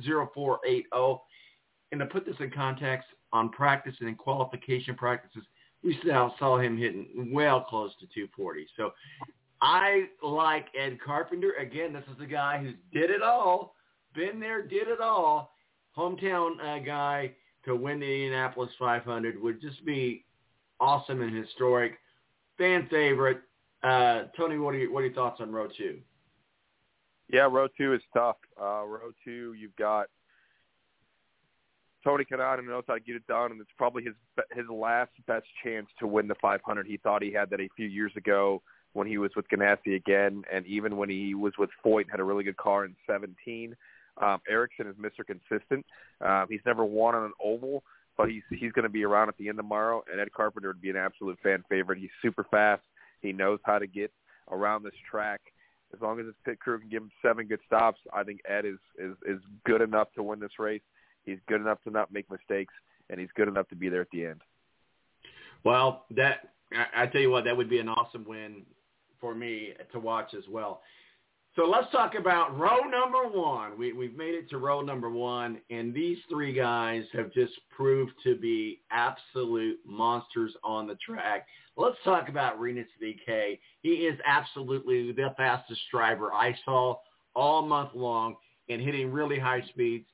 [0.02, 1.20] 233.0480.
[1.92, 5.42] And to put this in context, on practice and in qualification practices,
[5.84, 8.66] we saw, saw him hitting well close to 240.
[8.76, 8.92] So
[9.60, 11.52] I like Ed Carpenter.
[11.60, 13.74] Again, this is the guy who did it all,
[14.14, 15.52] been there, did it all,
[15.96, 17.32] hometown uh, guy
[17.66, 20.24] to win the Indianapolis 500 would just be
[20.80, 21.98] awesome and historic.
[22.58, 23.40] Fan favorite.
[23.82, 25.98] Uh, Tony, what are, you, what are your thoughts on row two?
[27.30, 28.36] Yeah, row two is tough.
[28.60, 30.06] Uh, row two, you've got
[32.06, 34.14] Tony who knows how to get it done, and it's probably his
[34.52, 36.86] his last best chance to win the 500.
[36.86, 40.44] He thought he had that a few years ago when he was with Ganassi again,
[40.52, 43.74] and even when he was with Foyt had a really good car in 17.
[44.20, 45.26] Um, Ericsson is Mr.
[45.26, 45.84] Consistent.
[46.20, 47.82] Um, he's never won on an oval,
[48.16, 50.02] but he's he's going to be around at the end tomorrow.
[50.10, 51.98] And Ed Carpenter would be an absolute fan favorite.
[51.98, 52.82] He's super fast.
[53.20, 54.12] He knows how to get
[54.50, 55.40] around this track.
[55.94, 58.64] As long as his pit crew can give him seven good stops, I think Ed
[58.64, 60.82] is is is good enough to win this race.
[61.24, 62.74] He's good enough to not make mistakes,
[63.10, 64.40] and he's good enough to be there at the end.
[65.64, 68.62] Well, that I, I tell you what, that would be an awesome win
[69.20, 70.82] for me to watch as well.
[71.56, 73.78] So let's talk about row number one.
[73.78, 78.12] We, we've made it to row number one, and these three guys have just proved
[78.24, 81.46] to be absolute monsters on the track.
[81.78, 83.58] Let's talk about Rinus VeeKay.
[83.80, 86.96] He is absolutely the fastest driver I saw
[87.34, 88.36] all month long
[88.68, 90.04] and hitting really high speeds.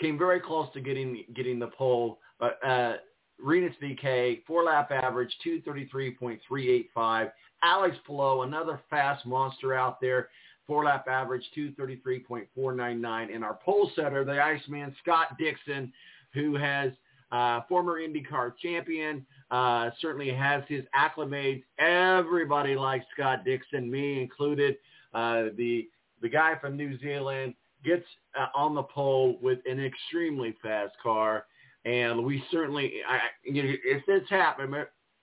[0.00, 2.94] Came very close to getting getting the pole, but uh,
[3.38, 7.32] Rinus VeeKay, four lap average, 233.385.
[7.62, 10.28] Alex Palou, another fast monster out there
[10.70, 15.92] four lap average 233.499 and our pole setter the iceman scott dixon
[16.32, 16.92] who has
[17.32, 21.64] uh, former indycar champion uh, certainly has his acclimates.
[21.80, 24.76] Everybody likes scott dixon me included.
[25.12, 25.88] Uh, the
[26.22, 27.54] the guy from new zealand
[27.84, 28.04] gets
[28.38, 31.46] uh, on the pole with an extremely fast car.
[31.84, 34.76] And we certainly I, you know, if it's happened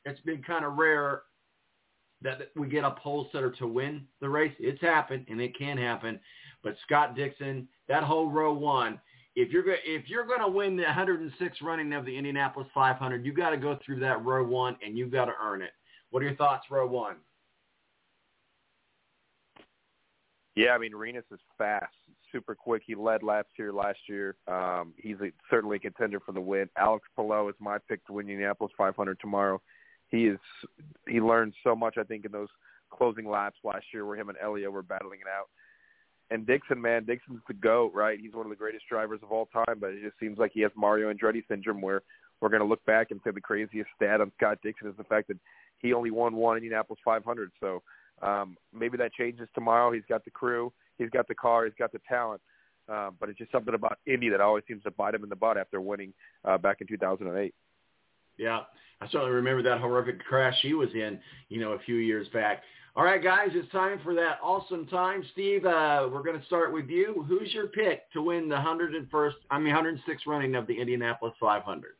[0.03, 1.21] it's been kind of rare
[2.21, 4.53] that we get a pole setter to win the race.
[4.59, 6.19] It's happened and it can happen.
[6.63, 8.99] But Scott Dixon, that whole row one,
[9.35, 13.23] if you're go- if you're going to win the 106 running of the Indianapolis 500,
[13.23, 15.71] you got to go through that row one and you've got to earn it.
[16.09, 17.17] What are your thoughts, row one?
[20.55, 21.93] Yeah, I mean Rinus is fast,
[22.31, 22.81] super quick.
[22.83, 24.35] He led laps here last year.
[24.47, 26.67] Um, he's a, certainly a contender for the win.
[26.75, 29.61] Alex Palou is my pick to win Indianapolis 500 tomorrow.
[30.09, 30.39] He is
[31.07, 32.49] he learned so much I think in those
[32.91, 35.49] closing laps last year where him and Helio were battling it out.
[36.29, 38.19] And Dixon, man, Dixon's the goat, right?
[38.19, 40.61] He's one of the greatest drivers of all time, but it just seems like he
[40.61, 42.01] has Mario Andretti syndrome where
[42.41, 45.05] we're going to look back and say the craziest stat on Scott Dixon is the
[45.05, 45.37] fact that
[45.79, 47.51] he only won one Indianapolis 500.
[47.59, 47.81] So
[48.21, 49.91] um, maybe that changes tomorrow.
[49.91, 52.41] He's got the crew, he's got the car, he's got the talent.
[52.89, 55.35] Um, but it's just something about Indy that always seems to bite him in the
[55.35, 56.13] butt after winning
[56.45, 57.53] uh, back in 2008.
[58.37, 58.61] Yeah,
[59.01, 61.19] I certainly remember that horrific crash he was in,
[61.49, 62.63] you know, a few years back.
[62.95, 65.23] All right, guys, it's time for that awesome time.
[65.33, 67.23] Steve, uh, we're going to start with you.
[67.27, 71.91] Who's your pick to win the 101st, I mean 106th running of the Indianapolis 500?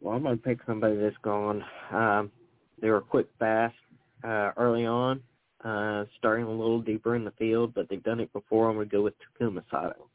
[0.00, 1.64] Well, I'm going to pick somebody that's gone.
[1.92, 2.32] Um,
[2.80, 3.76] they were quick, fast
[4.24, 5.20] uh, early on,
[5.64, 8.68] uh, starting a little deeper in the field, but they've done it before.
[8.68, 10.08] I'm going to go with Takuma Sato.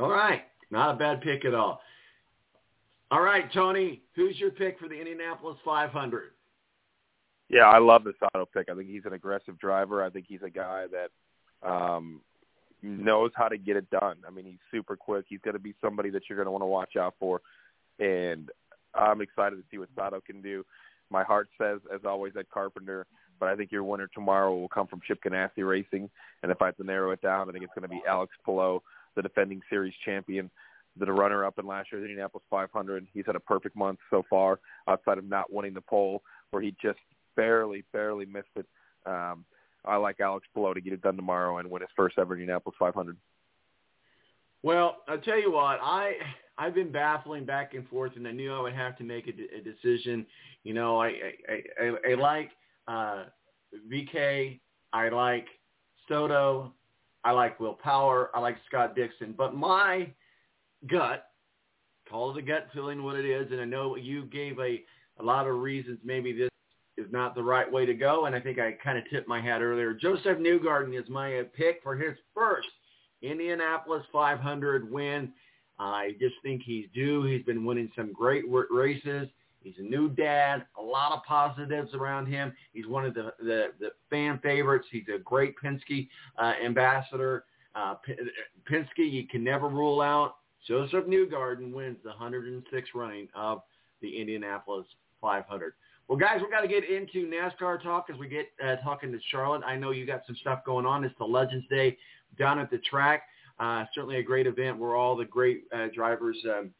[0.00, 1.80] All right, not a bad pick at all.
[3.10, 6.30] All right, Tony, who's your pick for the Indianapolis 500?
[7.48, 8.68] Yeah, I love the Sato pick.
[8.70, 10.04] I think he's an aggressive driver.
[10.04, 12.20] I think he's a guy that um,
[12.82, 14.18] knows how to get it done.
[14.26, 15.24] I mean, he's super quick.
[15.28, 17.40] He's going to be somebody that you're going to want to watch out for,
[17.98, 18.50] and
[18.94, 20.64] I'm excited to see what Sato can do.
[21.10, 23.06] My heart says, as always, Ed Carpenter,
[23.40, 26.08] but I think your winner tomorrow will come from Chip Ganassi Racing.
[26.44, 28.32] And if I have to narrow it down, I think it's going to be Alex
[28.44, 28.80] Palou,
[29.16, 30.50] the defending series champion,
[30.96, 33.06] the runner-up in last year's Indianapolis 500.
[33.12, 36.74] He's had a perfect month so far, outside of not winning the pole, where he
[36.82, 36.98] just
[37.36, 38.66] barely, barely missed it.
[39.06, 39.44] Um,
[39.84, 42.76] I like Alex Palou to get it done tomorrow and win his first ever Indianapolis
[42.78, 43.16] 500.
[44.62, 46.12] Well, I'll tell you what, I
[46.58, 49.56] I've been baffling back and forth, and I knew I would have to make a,
[49.56, 50.26] a decision.
[50.64, 51.06] You know, I
[51.48, 52.50] I, I, I like
[52.86, 53.24] uh,
[53.90, 54.60] VK,
[54.92, 55.46] I like
[56.08, 56.74] Soto,
[57.24, 60.12] I like Will Power, I like Scott Dixon, but my
[60.88, 61.26] gut,
[62.08, 64.82] call it a gut feeling, what it is, and I know you gave a
[65.18, 66.48] a lot of reasons maybe this
[66.96, 69.40] is not the right way to go, and I think I kind of tipped my
[69.40, 69.92] hat earlier.
[69.94, 72.68] Josef Newgarden is my pick for his first
[73.22, 75.32] Indianapolis 500 win.
[75.78, 77.24] I just think he's due.
[77.24, 79.28] He's been winning some great races.
[79.62, 80.64] He's a new dad.
[80.78, 82.52] A lot of positives around him.
[82.72, 84.86] He's one of the the, the fan favorites.
[84.90, 87.44] He's a great Penske uh, ambassador.
[87.74, 87.94] Uh,
[88.70, 90.36] Penske, you can never rule out.
[90.66, 93.62] Josef Newgarden wins the 106th running of
[94.00, 94.86] the Indianapolis
[95.20, 95.72] 500.
[96.08, 99.18] Well, guys, we've got to get into NASCAR talk as we get uh, talking to
[99.30, 99.62] Charlotte.
[99.64, 101.04] I know you got some stuff going on.
[101.04, 101.96] It's the Legends Day
[102.38, 103.22] down at the track.
[103.58, 106.70] Uh, certainly a great event where all the great uh, drivers um,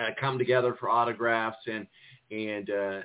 [0.00, 1.86] uh, come together for autographs and
[2.30, 3.00] and uh,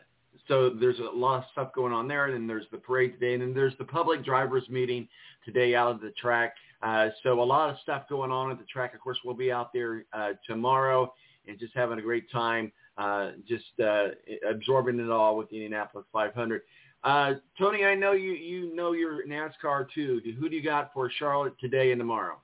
[0.47, 2.25] so there's a lot of stuff going on there.
[2.25, 5.07] And then there's the parade today, and then there's the public drivers meeting
[5.45, 6.55] today out at the track.
[6.83, 8.93] Uh, so a lot of stuff going on at the track.
[8.93, 11.13] Of course, we'll be out there uh, tomorrow
[11.47, 14.09] and just having a great time, uh, just uh,
[14.47, 16.61] absorbing it all with the Indianapolis 500.
[17.03, 20.21] Uh, Tony, I know you you know your NASCAR too.
[20.39, 22.37] Who do you got for Charlotte today and tomorrow?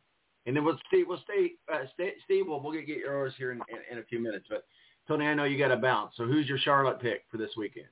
[0.46, 1.04] And then we'll stay.
[1.04, 1.54] We'll stay.
[1.72, 4.46] Uh, stay Steve, we'll, we'll get yours here in, in, in a few minutes.
[4.50, 4.66] But
[5.08, 6.14] Tony, I know you got a bounce.
[6.16, 7.88] So who's your Charlotte pick for this weekend?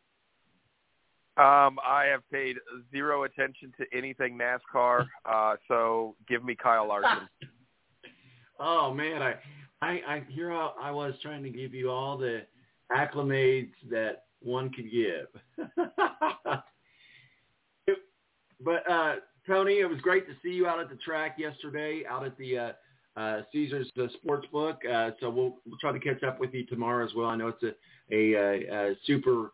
[1.38, 2.56] Um, I have paid
[2.92, 7.28] zero attention to anything NASCAR, uh, so give me Kyle Larson.
[8.60, 9.36] oh man, I,
[9.82, 12.42] I, I here I, I was trying to give you all the
[12.92, 15.28] acclimates that one could give.
[18.60, 22.26] but uh, Tony, it was great to see you out at the track yesterday, out
[22.26, 22.72] at the uh,
[23.16, 24.78] uh, Caesars uh, Sportsbook.
[24.92, 27.28] Uh, so we'll, we'll try to catch up with you tomorrow as well.
[27.28, 27.74] I know it's a,
[28.12, 29.52] a, a, a super,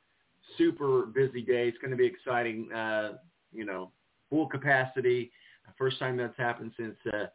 [0.58, 1.68] super busy day.
[1.68, 2.72] It's going to be exciting.
[2.72, 3.14] Uh,
[3.52, 3.92] you know,
[4.30, 5.32] full capacity.
[5.78, 7.26] First time that's happened since uh,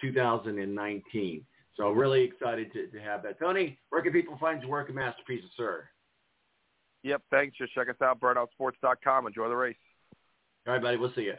[0.00, 1.44] 2019.
[1.76, 3.38] So really excited to, to have that.
[3.38, 5.88] Tony, where can people find your work and masterpieces, sir?
[7.02, 7.56] Yep, thanks.
[7.56, 9.26] Just check us out, burnoutsports.com.
[9.26, 9.76] Enjoy the race.
[10.66, 10.96] All right, buddy.
[10.96, 11.34] We'll see you.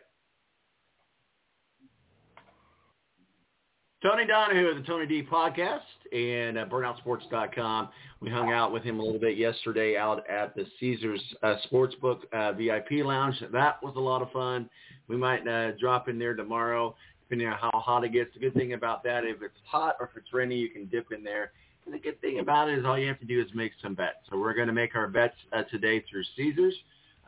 [4.04, 5.80] Tony Donahue of the Tony D podcast
[6.12, 7.88] and uh, burnoutsports.com.
[8.20, 12.20] We hung out with him a little bit yesterday out at the Caesars uh, Sportsbook
[12.34, 13.42] uh, VIP Lounge.
[13.54, 14.70] That was a lot of fun.
[15.08, 16.94] We might uh, drop in there tomorrow,
[17.24, 18.34] depending on how hot it gets.
[18.34, 21.14] The good thing about that, if it's hot or if it's rainy, you can dip
[21.14, 21.54] in there
[21.86, 23.96] And the good thing about it is all you have to do is make some
[23.96, 24.18] bets.
[24.30, 26.76] So we're going to make our bets uh, today through Caesars,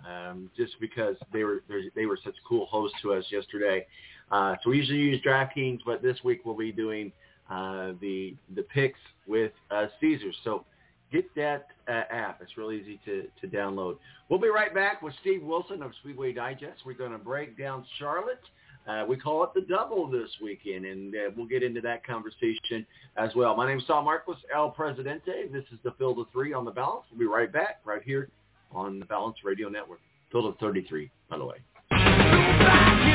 [0.06, 1.64] um, just because they were
[1.96, 3.86] they were such cool hosts to us yesterday.
[4.32, 7.12] Uh, so we usually use DraftKings, but this week we'll be doing
[7.50, 10.36] uh, the the picks with uh, Caesars.
[10.44, 10.66] So
[11.12, 12.42] get that uh, app.
[12.42, 13.98] It's really easy to, to download.
[14.30, 16.82] We'll be right back with Steve Wilson of Speedway Digest.
[16.86, 18.42] We're going to break down Charlotte.
[18.88, 22.86] Uh, we call it the double this weekend, and uh, we'll get into that conversation
[23.18, 23.56] as well.
[23.56, 25.48] My name is Sal Marcos, El Presidente.
[25.52, 27.06] This is the Field of Three on the Balance.
[27.10, 28.30] We'll be right back right here
[28.72, 30.02] on the Balance Radio Network.
[30.32, 33.15] Field of 33, by the way.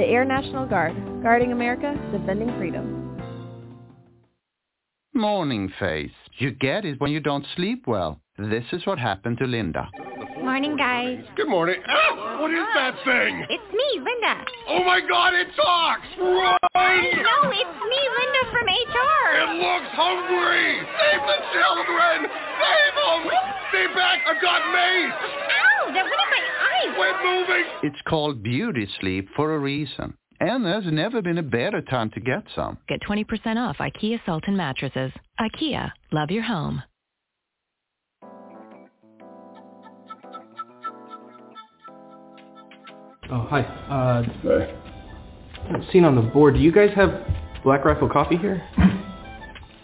[0.00, 3.20] The Air National Guard, guarding America, defending freedom.
[5.12, 6.16] Morning face.
[6.38, 8.18] You get it when you don't sleep well.
[8.38, 9.90] This is what happened to Linda.
[10.40, 11.20] Morning, guys.
[11.36, 11.82] Good morning.
[11.86, 13.44] Ah, what is that thing?
[13.50, 14.40] It's me, Linda.
[14.72, 16.08] Oh my god, it talks!
[16.16, 17.04] Run!
[17.20, 19.24] No, it's me, Linda from HR.
[19.36, 20.80] It looks hungry!
[20.96, 22.16] Save the children!
[22.24, 23.20] Save them!
[23.68, 24.24] Stay back!
[24.24, 25.59] I've got mace!
[25.80, 26.94] Ow, that went in my eye.
[26.96, 27.64] Quit moving!
[27.82, 30.14] It's called beauty sleep for a reason.
[30.40, 32.78] And there's never been a better time to get some.
[32.88, 33.26] Get 20%
[33.56, 35.12] off IKEA Sultan mattresses.
[35.38, 36.82] IKEA, love your home.
[43.32, 43.60] Oh, hi.
[43.62, 44.22] Uh,
[45.92, 47.10] Seen on the board, do you guys have
[47.62, 48.62] Black Rifle coffee here?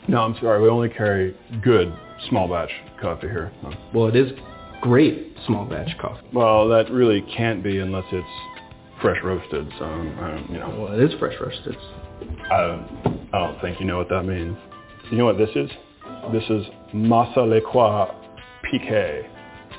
[0.08, 0.62] No, I'm sorry.
[0.62, 1.92] We only carry good
[2.28, 2.70] small batch
[3.00, 3.52] coffee here.
[3.94, 4.32] Well, it is
[4.80, 6.26] great small batch coffee.
[6.32, 8.26] Well, that really can't be unless it's
[9.00, 9.68] fresh roasted.
[9.78, 10.76] So, um, you know.
[10.78, 11.76] Well, it is fresh roasted.
[12.50, 12.84] I,
[13.32, 14.56] I don't think you know what that means.
[15.10, 15.70] You know what this is?
[16.32, 18.14] This is Masa Lekwa
[18.64, 19.26] Pique,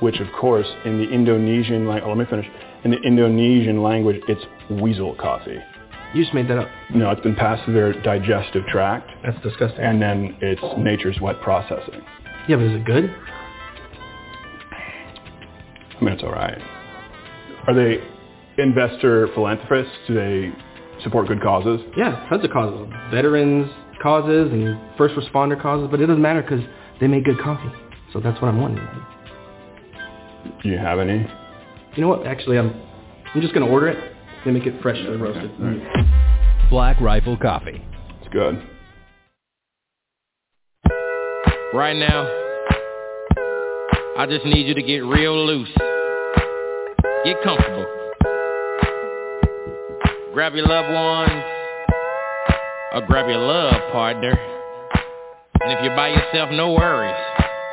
[0.00, 2.46] which of course in the Indonesian language, oh, let me finish.
[2.84, 5.58] In the Indonesian language, it's weasel coffee.
[6.14, 6.68] You just made that up.
[6.94, 9.10] No, it's been passed through their digestive tract.
[9.22, 9.80] That's disgusting.
[9.80, 12.00] And then it's nature's wet processing.
[12.48, 13.14] Yeah, but is it good?
[16.22, 16.58] I mean, it's all right.
[17.66, 17.98] Are they
[18.62, 19.92] investor philanthropists?
[20.06, 20.52] Do they
[21.02, 21.80] support good causes?
[21.96, 22.88] Yeah, tons of causes.
[23.10, 23.70] Veterans
[24.02, 26.60] causes and first responder causes, but it doesn't matter because
[27.00, 27.70] they make good coffee.
[28.12, 28.86] So that's what I'm wanting.
[30.62, 31.26] Do you have any?
[31.94, 32.26] You know what?
[32.26, 32.74] Actually, I'm
[33.34, 34.14] I'm just gonna order it.
[34.44, 35.50] They make it freshly roasted.
[36.70, 37.84] Black Rifle Coffee.
[38.20, 38.62] It's good.
[41.74, 42.22] Right now,
[44.16, 45.68] I just need you to get real loose.
[47.28, 47.84] Get comfortable.
[50.32, 51.44] Grab your loved ones
[52.94, 54.30] or grab your love partner.
[55.60, 57.14] And if you're by yourself, no worries.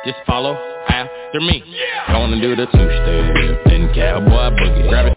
[0.04, 1.64] Just follow after me.
[2.06, 4.88] Gonna do the two-step and cowboy boogie.
[4.90, 5.15] Grab it.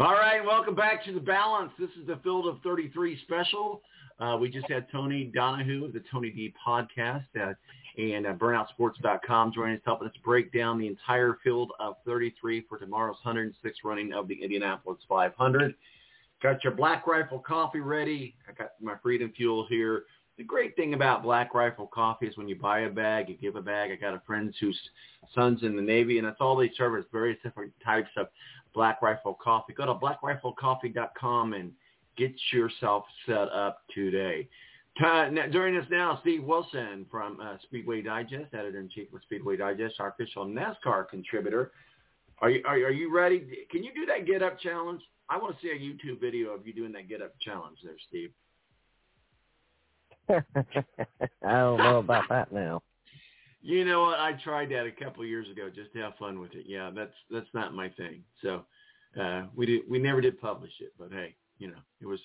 [0.00, 1.72] All right, welcome back to The Balance.
[1.76, 3.82] This is the Field of 33 special.
[4.20, 7.52] Uh, we just had Tony Donahue of the Tony D podcast uh,
[8.00, 12.78] and uh, burnoutsports.com joining us, helping us break down the entire field of 33 for
[12.78, 15.74] tomorrow's 106 running of the Indianapolis 500.
[16.44, 18.36] Got your Black Rifle coffee ready.
[18.48, 20.04] I got my Freedom Fuel here.
[20.38, 23.56] The great thing about Black Rifle coffee is when you buy a bag, you give
[23.56, 23.90] a bag.
[23.90, 24.78] I got a friend whose
[25.34, 28.28] son's in the Navy, and that's all they serve is various different types of
[28.72, 29.72] Black Rifle coffee.
[29.72, 31.72] Go to blackriflecoffee.com and
[32.16, 34.48] get yourself set up today.
[35.04, 40.10] Uh, joining us now, Steve Wilson from uh, Speedway Digest, editor-in-chief of Speedway Digest, our
[40.10, 41.72] official NASCAR contributor.
[42.40, 43.66] Are you are, are you ready?
[43.72, 45.02] Can you do that get up challenge?
[45.28, 47.96] I want to see a YouTube video of you doing that get up challenge there,
[48.08, 48.30] Steve.
[51.44, 52.82] I don't know about that now.
[53.60, 54.18] You know what?
[54.18, 56.64] I tried that a couple of years ago just to have fun with it.
[56.66, 58.22] Yeah, that's that's not my thing.
[58.42, 58.64] So
[59.20, 62.20] uh, we did we never did publish it, but hey, you know it was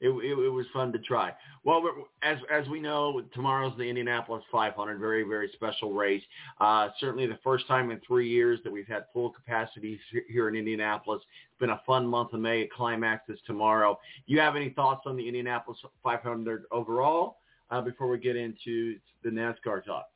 [0.00, 1.32] it, it, it was fun to try.
[1.62, 1.84] Well,
[2.22, 6.22] as as we know, tomorrow's the Indianapolis 500, very very special race.
[6.60, 10.56] Uh, certainly the first time in three years that we've had full capacity here in
[10.56, 11.22] Indianapolis.
[11.50, 12.68] It's been a fun month of May.
[12.76, 13.98] Climax is tomorrow.
[14.26, 17.36] You have any thoughts on the Indianapolis 500 overall
[17.72, 20.06] uh, before we get into the NASCAR talk?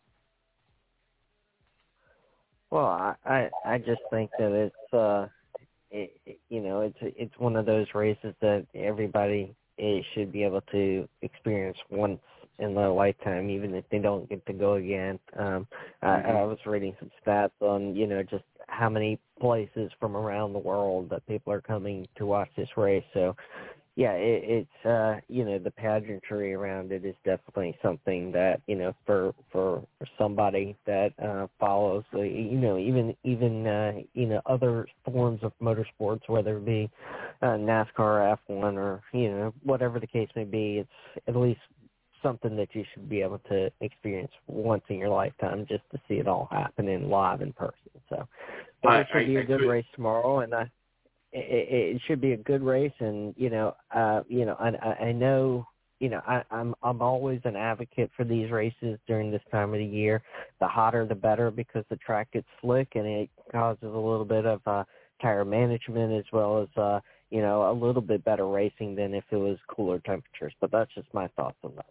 [2.70, 5.26] Well, I I, I just think that it's uh,
[5.90, 10.62] it, you know it's it's one of those races that everybody it should be able
[10.72, 12.20] to experience once
[12.58, 15.18] in their lifetime, even if they don't get to go again.
[15.38, 15.66] Um,
[16.02, 16.06] mm-hmm.
[16.06, 20.54] I, I was reading some stats on, you know, just how many places from around
[20.54, 23.04] the world that people are coming to watch this race.
[23.12, 23.36] So
[23.96, 28.76] yeah, it, it's uh, you know the pageantry around it is definitely something that you
[28.76, 34.26] know for for, for somebody that uh, follows uh, you know even even uh, you
[34.26, 36.90] know other forms of motorsports, whether it be
[37.40, 41.60] uh, NASCAR, F1, or you know whatever the case may be, it's at least
[42.22, 46.14] something that you should be able to experience once in your lifetime just to see
[46.14, 47.90] it all happening live in person.
[48.10, 48.28] So,
[48.82, 49.68] but I, it should be I, a good could...
[49.70, 50.70] race tomorrow, and I
[51.36, 55.12] it, it should be a good race, and you know, uh, you know, I, I
[55.12, 55.66] know,
[56.00, 59.78] you know, I, I'm I'm always an advocate for these races during this time of
[59.78, 60.22] the year.
[60.60, 64.46] The hotter, the better, because the track gets slick and it causes a little bit
[64.46, 64.84] of uh,
[65.20, 69.24] tire management as well as uh, you know, a little bit better racing than if
[69.30, 70.52] it was cooler temperatures.
[70.60, 71.86] But that's just my thoughts on that.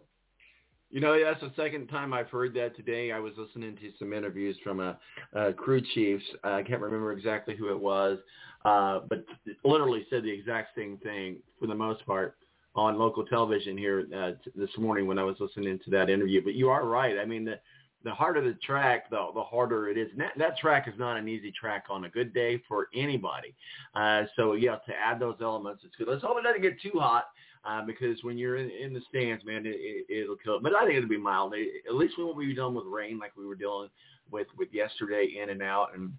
[0.90, 3.10] You know, that's the second time I've heard that today.
[3.10, 4.96] I was listening to some interviews from a,
[5.34, 6.24] a crew chiefs.
[6.44, 8.18] I can't remember exactly who it was,
[8.66, 9.24] uh, but
[9.64, 12.36] literally said the exact same thing for the most part
[12.74, 16.42] on local television here uh, t- this morning when I was listening to that interview.
[16.42, 17.16] But you are right.
[17.16, 17.60] I mean, the
[18.02, 20.08] the harder the track, the the harder it is.
[20.10, 23.54] And that, that track is not an easy track on a good day for anybody.
[23.94, 26.08] Uh, so yeah, to add those elements, it's good.
[26.08, 27.26] Let's hope it doesn't get too hot
[27.64, 30.56] uh, because when you're in, in the stands, man, it, it, it'll kill.
[30.56, 30.64] It.
[30.64, 31.54] But I think it'll be mild.
[31.88, 33.90] At least we won't be done with rain like we were dealing
[34.28, 36.12] with with yesterday, in and out, and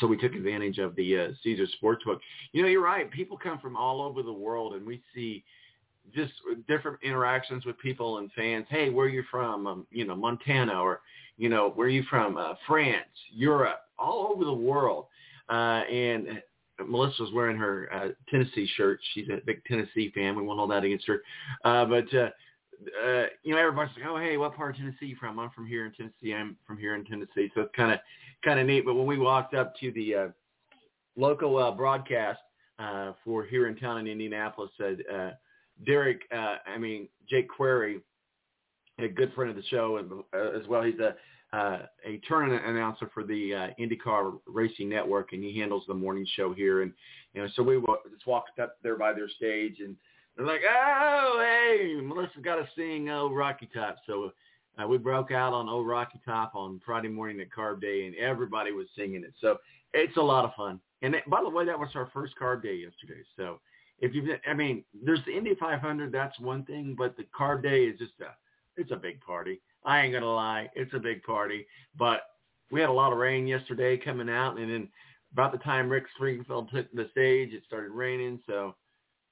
[0.00, 2.18] so we took advantage of the uh, Caesar Sportsbook.
[2.52, 3.10] You know, you're right.
[3.10, 5.44] People come from all over the world, and we see
[6.14, 6.32] just
[6.68, 8.66] different interactions with people and fans.
[8.68, 9.66] Hey, where are you from?
[9.66, 11.00] Um, you know, Montana, or
[11.36, 12.36] you know, where are you from?
[12.36, 15.06] Uh, France, Europe, all over the world.
[15.48, 16.42] Uh, and
[16.84, 19.00] Melissa was wearing her uh, Tennessee shirt.
[19.14, 20.36] She's a big Tennessee fan.
[20.36, 21.22] We won't hold that against her.
[21.64, 22.30] Uh, but uh,
[23.04, 25.66] uh, you know, everybody's like, "Oh, hey, what part of Tennessee you from?" I'm from
[25.66, 26.34] here in Tennessee.
[26.34, 27.50] I'm from here in Tennessee.
[27.54, 28.00] So it's kind of
[28.44, 28.84] kind of neat.
[28.84, 30.28] But when we walked up to the uh,
[31.16, 32.40] local uh, broadcast
[32.78, 35.30] uh, for here in town in Indianapolis, said uh,
[35.84, 38.00] Derek, uh, I mean Jake Query,
[38.98, 41.14] a good friend of the show, and uh, as well, he's a
[41.52, 46.26] uh, a tournament announcer for the uh, IndyCar Racing Network, and he handles the morning
[46.34, 46.82] show here.
[46.82, 46.92] And
[47.34, 49.96] you know, so we w- just walked up there by their stage, and
[50.36, 54.32] they're like, "Oh, hey, Melissa's got to sing "Oh Rocky Top." So
[54.78, 58.14] uh, we broke out on "Oh Rocky Top" on Friday morning at Carb Day, and
[58.16, 59.32] everybody was singing it.
[59.40, 59.58] So
[59.94, 60.80] it's a lot of fun.
[61.02, 63.22] And it, by the way, that was our first Carb Day yesterday.
[63.36, 63.60] So
[63.98, 67.84] if you've, I mean, there's the Indy 500, that's one thing, but the Carb Day
[67.84, 68.34] is just a,
[68.76, 69.60] it's a big party.
[69.84, 71.66] I ain't gonna lie, it's a big party.
[71.98, 72.22] But
[72.70, 74.88] we had a lot of rain yesterday coming out, and then
[75.32, 78.74] about the time Rick Springfield took the stage, it started raining, so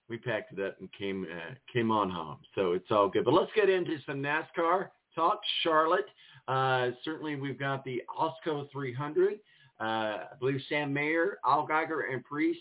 [0.09, 2.39] we packed it up and came uh, came on home.
[2.55, 3.25] So it's all good.
[3.25, 5.41] But let's get into some NASCAR talk.
[5.63, 6.07] Charlotte,
[6.49, 9.35] uh, certainly we've got the Alsco 300.
[9.81, 12.57] Uh, I believe Sam Mayer, Allgaier, and Preece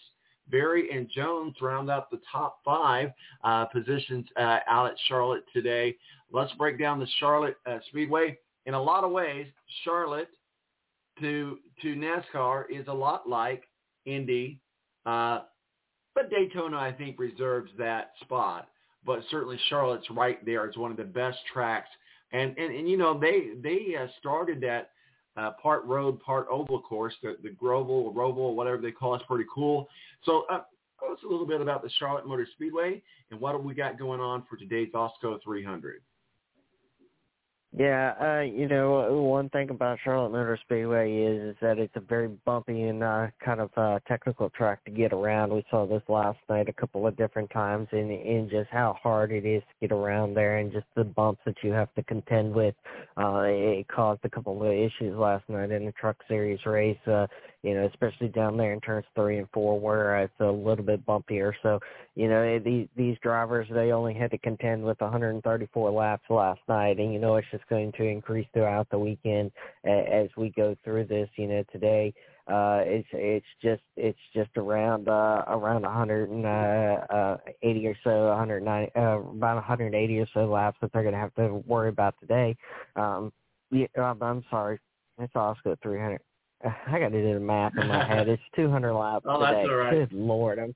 [0.50, 3.12] Berry, and Jones round out the top five
[3.44, 5.96] uh, positions uh, out at Charlotte today.
[6.32, 8.38] Let's break down the Charlotte uh, Speedway.
[8.66, 9.48] In a lot of ways,
[9.84, 10.30] Charlotte
[11.20, 13.64] to to NASCAR is a lot like
[14.06, 14.60] Indy,
[16.16, 18.70] but Daytona I think reserves that spot.
[19.06, 20.66] But certainly Charlotte's right there.
[20.66, 21.90] It's one of the best tracks,
[22.32, 24.92] and and, and you know they they uh, started that
[25.36, 29.24] uh, part road, part oval course, the, the Grovel, Roval, whatever they call it, is
[29.28, 29.90] pretty cool.
[30.24, 30.62] So uh,
[31.00, 33.02] tell us a little bit about the Charlotte Motor Speedway
[33.32, 36.02] and what have we got going on for today's Alsco 300.
[37.76, 42.02] Yeah, uh, you know, one thing about Charlotte Motor Speedway is, is that it's a
[42.02, 45.52] very bumpy and uh, kind of uh, technical track to get around.
[45.52, 49.32] We saw this last night a couple of different times, and in just how hard
[49.32, 52.54] it is to get around there, and just the bumps that you have to contend
[52.54, 52.76] with.
[53.18, 56.98] Uh, it caused a couple of issues last night in the Truck Series race.
[57.08, 57.26] Uh,
[57.64, 61.06] you know, especially down there in turns three and four where it's a little bit
[61.06, 61.54] bumpier.
[61.64, 61.80] So,
[62.16, 67.00] you know, these these drivers they only had to contend with 134 laps last night,
[67.00, 69.52] and you know it's just going to increase throughout the weekend
[69.86, 71.30] as we go through this.
[71.38, 72.14] You know, today
[72.48, 79.00] uh it's it's just it's just around uh around 180 uh, or so 190 uh,
[79.00, 82.54] about 180 or so laps that they're going to have to worry about today
[82.98, 83.32] um
[83.72, 84.78] yeah i'm, I'm sorry
[85.20, 86.20] it's oscar 300
[86.64, 89.70] i got to do the math in my head it's 200 laps oh, today that's
[89.70, 89.92] all right.
[89.92, 90.76] good lord i'm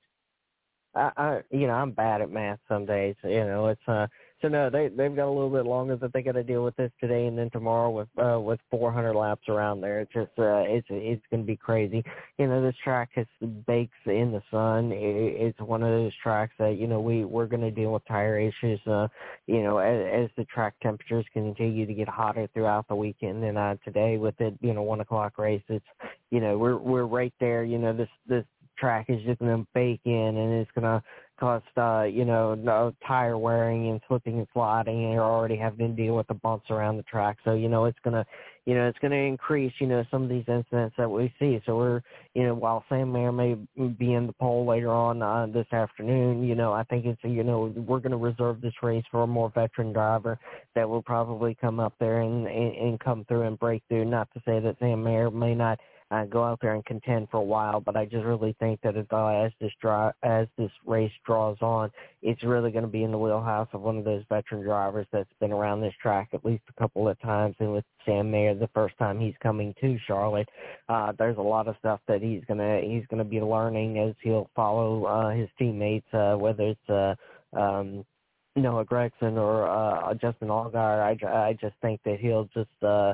[0.95, 4.07] I, I you know i'm bad at math some days you know it's uh
[4.41, 6.75] so no, they they've got a little bit longer that they got to deal with
[6.75, 10.01] this today and then tomorrow with uh with 400 laps around there.
[10.01, 12.03] It's just uh it's it's going to be crazy.
[12.37, 13.25] You know, this track has
[13.65, 14.91] bakes in the sun.
[14.91, 18.07] It, it's one of those tracks that you know we we're going to deal with
[18.07, 18.79] tire issues.
[18.85, 19.07] Uh,
[19.47, 23.43] you know, as, as the track temperatures continue to get hotter throughout the weekend.
[23.43, 25.85] And uh today with it, you know, one o'clock race, it's
[26.29, 27.63] you know we're we're right there.
[27.63, 28.45] You know, this this
[28.77, 31.03] track is just going to bake in and it's going to
[31.39, 35.95] cost uh you know no tire wearing and slipping and sliding and you're already having
[35.95, 37.37] to deal with the bumps around the track.
[37.45, 38.25] So you know it's to
[38.65, 41.61] you know it's to increase you know some of these incidents that we see.
[41.65, 42.01] So we're
[42.33, 43.55] you know while sam mayer may
[43.97, 47.43] be in the pole later on uh, this afternoon you know i think it's you
[47.43, 50.39] know we're to reserve this race for a more veteran driver
[50.75, 54.05] that will probably come up there and and, and come through and break through.
[54.05, 55.79] Not to say that sam mayer may not
[56.09, 57.81] uh, go out there and contend for a while.
[57.81, 61.57] But I just really think that as, uh, as this draw, as this race draws
[61.61, 61.91] on,
[62.21, 65.29] it's really going to be in the wheelhouse of one of those veteran drivers that's
[65.39, 67.55] been around this track at least a couple of times.
[67.59, 70.49] And with Sam Mayer, the first time he's coming to Charlotte,
[70.87, 74.49] uh, there's a lot of stuff that he's gonna he's gonna be learning as he'll
[74.55, 77.15] follow uh, his teammates, uh, whether it's uh,
[77.57, 78.05] um,
[78.55, 81.23] Noah Gragson or uh, Justin Allgaier.
[81.23, 83.13] I, I just think that he'll just uh,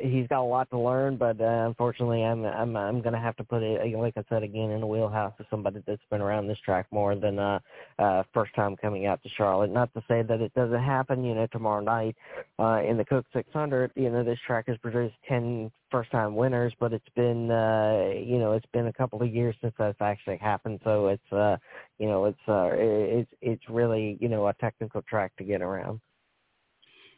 [0.00, 3.44] he's got a lot to learn, but uh, unfortunately, I'm I'm I'm to have to
[3.44, 6.58] put it, like I said again, in the wheelhouse of somebody that's been around this
[6.64, 7.58] track more than uh,
[7.98, 9.70] uh, first time coming out to Charlotte.
[9.70, 12.16] Not to say that it doesn't happen, you know, tomorrow night
[12.58, 13.92] uh, in the Coke 600.
[13.94, 18.38] You know, this track has produced ten first time winners, but it's been uh, you
[18.38, 20.80] know it's been a couple of years since that's actually happened.
[20.84, 21.56] So it's uh,
[21.98, 26.00] you know it's uh, it's it's really you know a technical track to get around.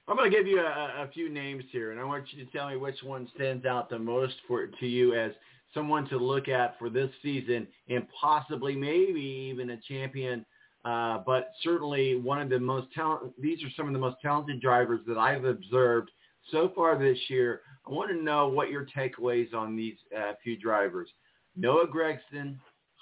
[0.06, 2.50] I'm going to give you a, a few names here, and I want you to
[2.50, 5.32] tell me which one stands out the most for to you as
[5.72, 10.44] someone to look at for this season, and possibly maybe even a champion.
[10.84, 13.32] Uh, but certainly one of the most talent.
[13.40, 16.10] These are some of the most talented drivers that I've observed
[16.52, 17.62] so far this year.
[17.86, 21.08] I want to know what your takeaways on these uh, few drivers:
[21.56, 22.58] Noah Gragson,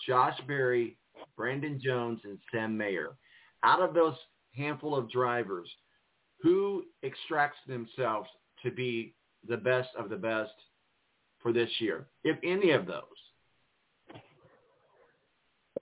[0.07, 0.97] Josh Berry,
[1.37, 3.17] Brandon Jones, and Sam Mayer.
[3.65, 4.15] Out of those
[4.55, 5.69] handful of drivers,
[6.43, 8.29] who extracts themselves
[8.63, 9.15] to be
[9.49, 10.53] the best of the best
[11.41, 13.03] for this year, if any of those?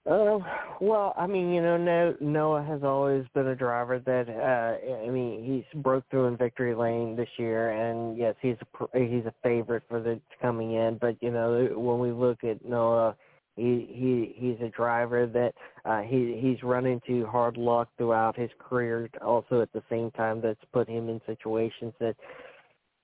[0.06, 0.38] Uh,
[0.80, 5.44] well, I mean, you know, Noah has always been a driver that, uh, I mean,
[5.44, 9.82] he's broke through in victory lane this year, and yes, he's a he's a favorite
[9.90, 10.96] for the coming in.
[10.98, 13.14] But you know, when we look at Noah,
[13.56, 18.50] he he he's a driver that uh, he he's run into hard luck throughout his
[18.58, 19.08] career.
[19.20, 22.16] Also, at the same time, that's put him in situations that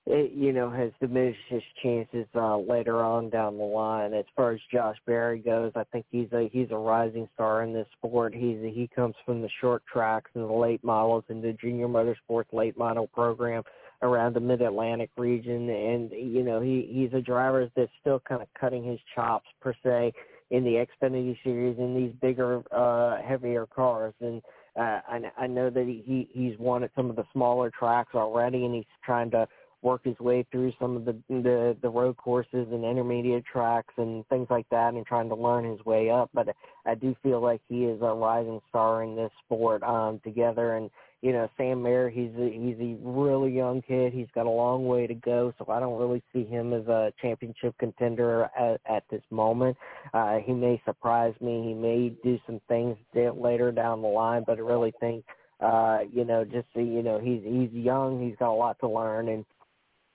[0.09, 4.13] it, you know has diminished his chances uh, later on down the line.
[4.13, 7.73] As far as Josh Berry goes, I think he's a he's a rising star in
[7.73, 8.33] this sport.
[8.33, 11.87] He's a, he comes from the short tracks and the late models and the junior
[11.87, 13.63] motorsports late model program
[14.01, 18.41] around the mid Atlantic region and you know he he's a driver that's still kind
[18.41, 20.13] of cutting his chops per se
[20.49, 24.13] in the Xfinity series in these bigger, uh, heavier cars.
[24.21, 24.41] And
[24.77, 28.65] uh, I, I know that he he's won at some of the smaller tracks already,
[28.65, 29.47] and he's trying to
[29.81, 34.27] work his way through some of the the, the road courses and intermediate tracks and
[34.27, 36.29] things like that, and trying to learn his way up.
[36.33, 40.75] But I do feel like he is a rising star in this sport um, together,
[40.75, 40.89] and
[41.21, 44.13] you know, Sam Mayer, he's a, he's a really young kid.
[44.13, 47.11] He's got a long way to go, so I don't really see him as a
[47.19, 49.77] championship contender at, at this moment.
[50.13, 51.63] Uh, he may surprise me.
[51.67, 55.25] He may do some things later down the line, but I really think,
[55.59, 58.23] uh, you know, just you know, he's he's young.
[58.23, 59.43] He's got a lot to learn, and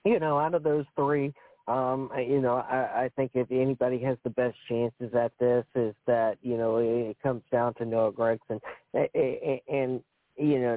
[0.05, 1.33] you know, out of those three,
[1.67, 5.93] um, you know, I, I think if anybody has the best chances at this, is
[6.07, 8.61] that you know it comes down to Noah Gragson,
[8.93, 10.03] and know,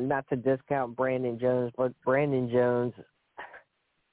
[0.09, 2.93] not to discount Brandon Jones, but Brandon Jones,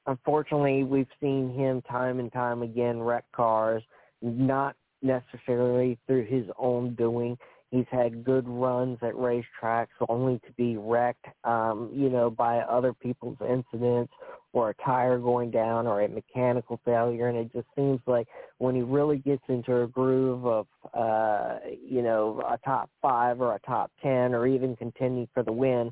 [0.08, 3.84] unfortunately, we've seen him time and time again wreck cars,
[4.22, 7.38] not necessarily through his own doing.
[7.74, 12.94] He's had good runs at racetracks, only to be wrecked, um, you know, by other
[12.94, 14.14] people's incidents
[14.52, 17.30] or a tire going down or a mechanical failure.
[17.30, 18.28] And it just seems like
[18.60, 23.56] when he really gets into a groove of, uh, you know, a top five or
[23.56, 25.92] a top ten or even contending for the win,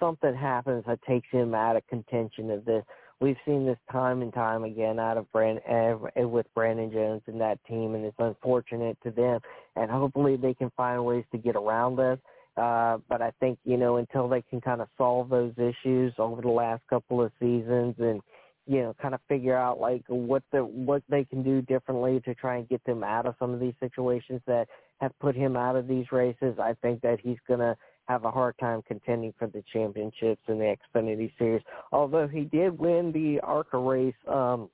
[0.00, 2.82] something happens that takes him out of contention of this.
[3.22, 7.40] We've seen this time and time again out of Brand uh, with Brandon Jones and
[7.40, 9.38] that team, and it's unfortunate to them.
[9.76, 12.18] And hopefully they can find ways to get around this.
[12.56, 16.42] Uh, but I think you know until they can kind of solve those issues over
[16.42, 18.20] the last couple of seasons and
[18.66, 22.34] you know kind of figure out like what the what they can do differently to
[22.34, 24.66] try and get them out of some of these situations that
[25.00, 26.56] have put him out of these races.
[26.58, 27.76] I think that he's gonna
[28.08, 31.62] have a hard time contending for the championships in the Xfinity Series.
[31.92, 34.68] Although he did win the ARCA race um,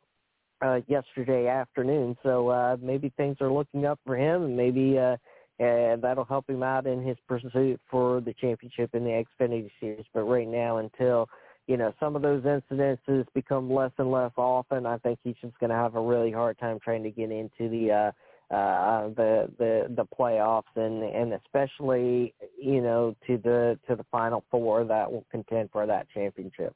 [0.63, 5.17] uh, yesterday afternoon, so uh, maybe things are looking up for him, and maybe uh,
[5.61, 10.05] and that'll help him out in his pursuit for the championship in the Xfinity Series.
[10.15, 11.29] But right now, until
[11.67, 15.59] you know some of those incidences become less and less often, I think he's just
[15.59, 18.13] going to have a really hard time trying to get into the uh,
[18.51, 24.45] uh, the the the playoffs and and especially you know to the to the final
[24.51, 26.75] four that will contend for that championship.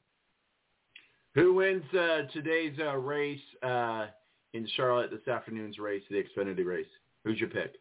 [1.33, 4.07] Who wins uh, today's uh, race uh,
[4.53, 6.85] in Charlotte this afternoon's race, the Xfinity race?
[7.23, 7.75] Who's your pick?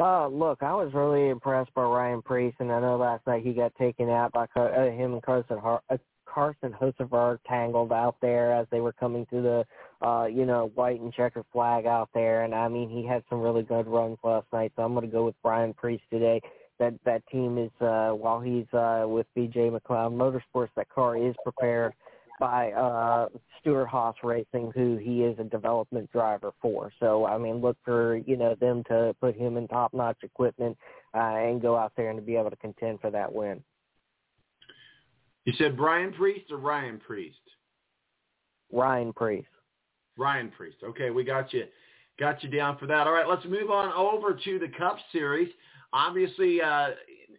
[0.00, 3.52] Uh, look, I was really impressed by Ryan Preece, and I know last night he
[3.52, 5.98] got taken out by uh, him and Carson Har- uh,
[6.32, 11.00] Carson Hocevar tangled out there as they were coming to the, uh, you know, white
[11.00, 12.44] and checkered flag out there.
[12.44, 14.72] And I mean, he had some really good runs last night.
[14.76, 16.40] So I'm going to go with Brian Preece today.
[16.78, 21.34] That that team is uh, while he's uh, with BJ McLeod Motorsports, that car is
[21.42, 21.92] prepared
[22.38, 23.28] by uh,
[23.60, 26.92] Stewart-Haas Racing, who he is a development driver for.
[27.00, 30.78] So I mean, look for you know them to put him in top-notch equipment
[31.14, 33.62] uh, and go out there and to be able to contend for that win.
[35.48, 37.32] You said Brian Preece or Ryan Preece?
[38.70, 39.46] Ryan Preece.
[40.18, 40.74] Ryan Preece.
[40.84, 41.64] Okay, we got you
[42.20, 43.06] got you down for that.
[43.06, 45.48] All right, let's move on over to the Cup Series.
[45.94, 46.88] Obviously, uh,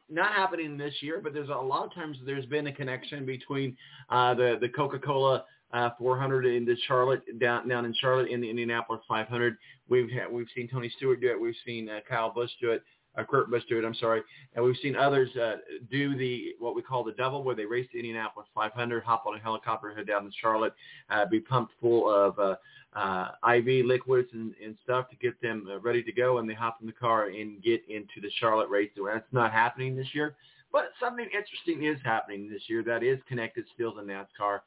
[0.10, 3.78] not happening this year, but there's a lot of times there's been a connection between
[4.10, 8.50] uh, the the Coca-Cola uh, 400 in the Charlotte down down in Charlotte in the
[8.50, 9.56] Indianapolis 500.
[9.88, 11.40] We've had, we've seen Tony Stewart do it.
[11.40, 12.82] We've seen uh, Kyle Busch do it
[13.18, 14.22] uh, Kurt Busch do it, I'm sorry.
[14.56, 15.58] And we've seen others uh,
[15.92, 19.36] do the what we call the double, where they race the Indianapolis 500, hop on
[19.36, 20.74] a helicopter, head down to Charlotte,
[21.10, 22.56] uh, be pumped full of uh,
[22.94, 26.54] uh, IV liquids and, and stuff to get them uh, ready to go, and they
[26.54, 28.90] hop in the car and get into the Charlotte race.
[28.96, 30.36] That's not happening this year,
[30.72, 34.60] but something interesting is happening this year that is connected still to NASCAR.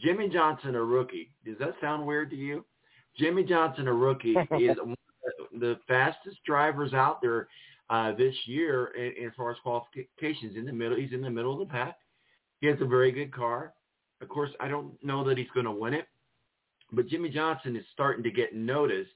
[0.00, 1.30] Jimmie Johnson, a rookie.
[1.44, 2.64] Does that sound weird to you?
[3.16, 7.48] Jimmie Johnson, a rookie, is one of the fastest drivers out there
[7.90, 10.56] uh, this year as far as qualifications.
[10.56, 11.96] In the middle, he's in the middle of the pack.
[12.60, 13.74] He has a very good car.
[14.20, 16.06] Of course, I don't know that he's going to win it,
[16.92, 19.10] but Jimmie Johnson is starting to get noticed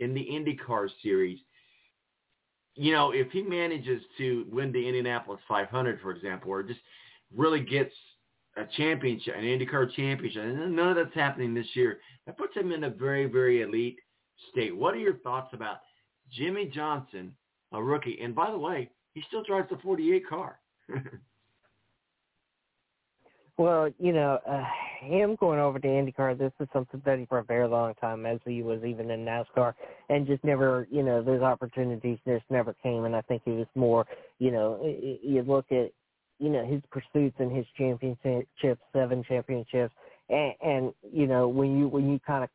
[0.00, 1.38] in the IndyCar series.
[2.74, 6.80] You know, if he manages to win the Indianapolis 500, for example, or just
[7.34, 7.94] really gets
[8.56, 12.72] a championship, an IndyCar championship, and none of that's happening this year, that puts him
[12.72, 13.98] in a very, very elite
[14.50, 14.76] state.
[14.76, 15.78] What are your thoughts about
[16.32, 17.34] Jimmie Johnson
[17.72, 18.18] a rookie.
[18.22, 20.58] And by the way, he still drives the 48 car.
[23.56, 24.64] well, you know, uh,
[25.00, 28.26] him going over to IndyCar, this is something that he for a very long time,
[28.26, 29.74] as he was even in NASCAR,
[30.08, 33.04] and just never, you know, those opportunities just never came.
[33.04, 34.06] And I think he was more,
[34.38, 35.90] you know, you look at,
[36.38, 39.94] you know, his pursuits and his championships, seven championships,
[40.30, 42.50] and, and you know, when you when you kind of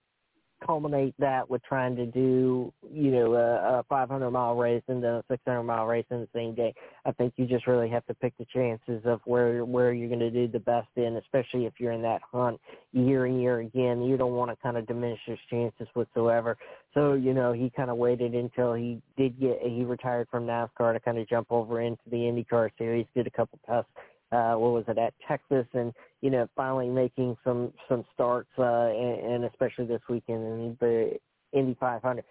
[0.66, 5.14] culminate that with trying to do, you know, a, a 500 mile race and then
[5.16, 6.74] a 600 mile race in the same day.
[7.06, 10.20] I think you just really have to pick the chances of where where you're going
[10.20, 12.60] to do the best in, especially if you're in that hunt
[12.94, 14.02] year and year again.
[14.04, 16.58] You don't want to kind of diminish his chances whatsoever.
[16.94, 20.94] So you know, he kind of waited until he did get he retired from NASCAR
[20.94, 23.90] to kind of jump over into the IndyCar series, did a couple tests
[24.32, 28.64] uh, what was it at Texas, and you know finally making some some starts, uh,
[28.64, 31.18] and, and especially this weekend in the
[31.54, 32.24] Indy 500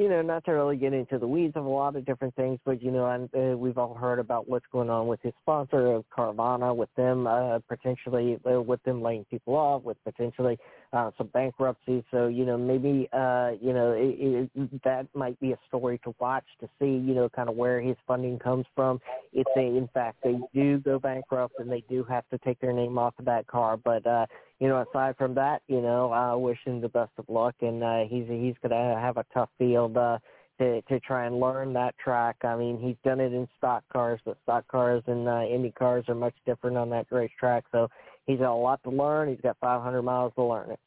[0.00, 2.58] you know, not to really get into the weeds of a lot of different things,
[2.64, 5.92] but you know, and uh, we've all heard about what's going on with his sponsor
[5.92, 10.56] of Carvana, with them uh, potentially, uh, with them laying people off, with potentially uh,
[10.92, 12.04] some bankruptcy.
[12.10, 16.14] So you know, maybe uh, you know it, it, that might be a story to
[16.18, 19.00] watch to see, you know, kind of where his funding comes from.
[19.32, 22.72] If they, in fact, they do go bankrupt and they do have to take their
[22.72, 24.26] name off of that car, but uh,
[24.58, 27.82] you know, aside from that, you know, I wish him the best of luck, and
[27.82, 30.18] uh, he's he's to have a tough field uh,
[30.58, 32.36] to to try and learn that track.
[32.44, 36.04] I mean, he's done it in stock cars, but stock cars and uh, Indy cars
[36.08, 37.64] are much different on that racetrack.
[37.72, 37.88] So
[38.26, 39.28] he's got a lot to learn.
[39.28, 40.80] He's got 500 miles to learn it.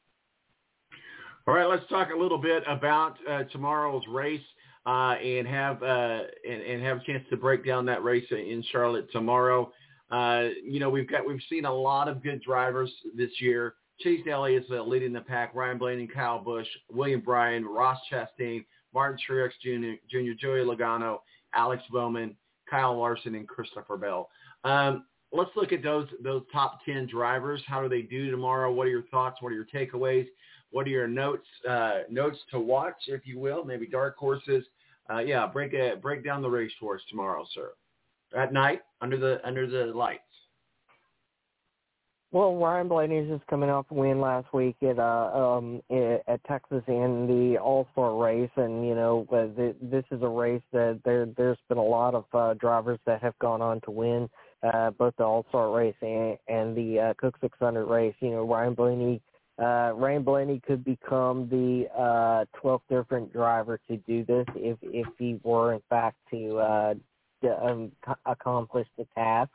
[1.46, 4.42] All right, let's talk a little bit about uh, tomorrow's race
[4.86, 8.64] uh, and have uh, and, and, have a chance to break down that race in
[8.72, 9.72] Charlotte tomorrow.
[10.10, 13.76] Uh, you know, we've got we've seen a lot of good drivers this year.
[14.00, 15.54] Chase Elliott's uh, leading the pack.
[15.54, 21.20] Ryan Blaney, Kyle Busch, William Byron, Ross Chastain, Martin Truex Jr., Jr., Joey Logano,
[21.54, 22.36] Alex Bowman,
[22.70, 24.30] Kyle Larson, and Christopher Bell.
[24.64, 27.62] Um, let's look at those those top ten drivers.
[27.68, 28.72] How do they do tomorrow?
[28.72, 29.42] What are your thoughts?
[29.42, 30.28] What are your takeaways?
[30.72, 33.64] What are your notes uh, notes to watch, if you will?
[33.66, 34.64] Maybe dark horses.
[35.10, 37.72] Uh, yeah, break a, break down the race for us tomorrow, sir.
[38.36, 40.22] At night under the under the lights.
[42.32, 46.82] Well, Ryan Blaney's just coming off a win last week at uh, um, at Texas
[46.88, 51.60] in the All Star race, and you know this is a race that there there's
[51.70, 54.28] been a lot of uh, drivers that have gone on to win
[54.64, 58.16] uh, both the All Star race and, and the uh, Coke 600 race.
[58.20, 59.22] You know, Ryan Blaney.
[59.60, 65.06] Uh, Ryan Blaney could become the uh, 12th different driver to do this if if
[65.20, 66.94] he were in fact to uh,
[67.44, 67.92] to, um,
[68.26, 69.52] accomplish the task.